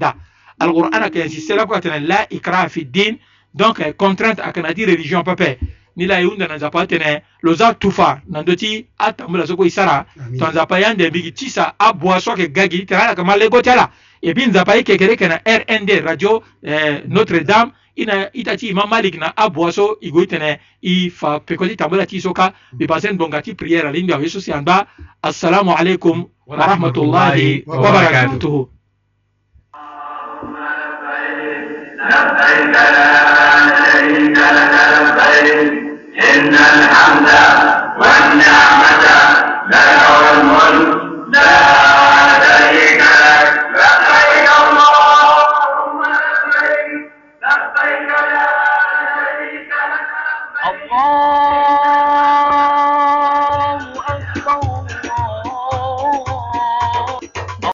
a 0.00 0.14
Alors, 0.60 0.90
insiste 1.14 1.52
la 1.54 1.66
la 2.00 2.26
ikra 2.30 2.68
fi 2.68 2.84
din 2.84 3.16
donc 3.54 3.80
euh, 3.80 3.92
contrainte 3.92 4.40
à 4.40 4.52
na 4.60 4.68
religion 4.68 5.22
pape. 5.22 5.58
ni 5.96 6.06
la 6.06 6.20
ye 6.20 6.30
na 6.36 6.46
nzapa 6.56 6.82
atene 6.82 7.22
lo 7.42 7.54
za 7.54 7.74
tufa 7.74 8.20
na 8.28 8.44
ti 8.44 8.86
atambula 8.98 9.46
so 9.46 9.56
kue 9.56 9.66
e 9.66 9.70
sara 9.70 10.06
tonzapa 10.38 10.76
ande 10.84 11.00
et 14.20 14.34
puis 14.34 14.48
na 14.48 14.64
rnd 15.46 15.90
radio 16.04 16.42
euh, 16.66 17.00
notre 17.08 17.38
dame 17.38 17.70
ina 17.98 18.30
itati 18.32 18.68
imam 18.70 18.86
malik 18.90 19.16
na 19.18 19.34
abua 19.36 19.72
so 19.74 19.96
e 20.00 20.10
go 20.10 20.20
ti 20.22 20.26
tene 20.26 20.58
e 20.80 21.10
fa 21.10 21.40
pekoti 21.40 21.76
tambula 21.76 22.06
ti 22.06 22.20
so 22.20 22.32
ka 22.32 22.52
mbi 22.72 22.86
basen 22.86 23.18
donga 23.18 23.42
ti 23.42 23.54
prière 23.58 23.88
ali 23.90 24.02
ndio 24.02 24.14
awe 24.14 24.28
si 24.28 24.52
an 24.52 24.64
assalamu 25.22 25.74
alaikum 25.74 26.24
wa 26.46 26.56
rahmatullahi 26.56 27.62
wa 27.66 27.82
barakatuh 27.90 28.66
لبيك 31.98 32.72
لا 32.72 33.06
شريك 33.92 34.38
لك 34.38 34.78
لبيك 35.44 35.72
إن 36.30 36.54
الحمد 36.54 37.30
والنعمة 38.00 39.06
لك 39.74 39.98
والملك 40.22 41.34
لا 41.34 41.87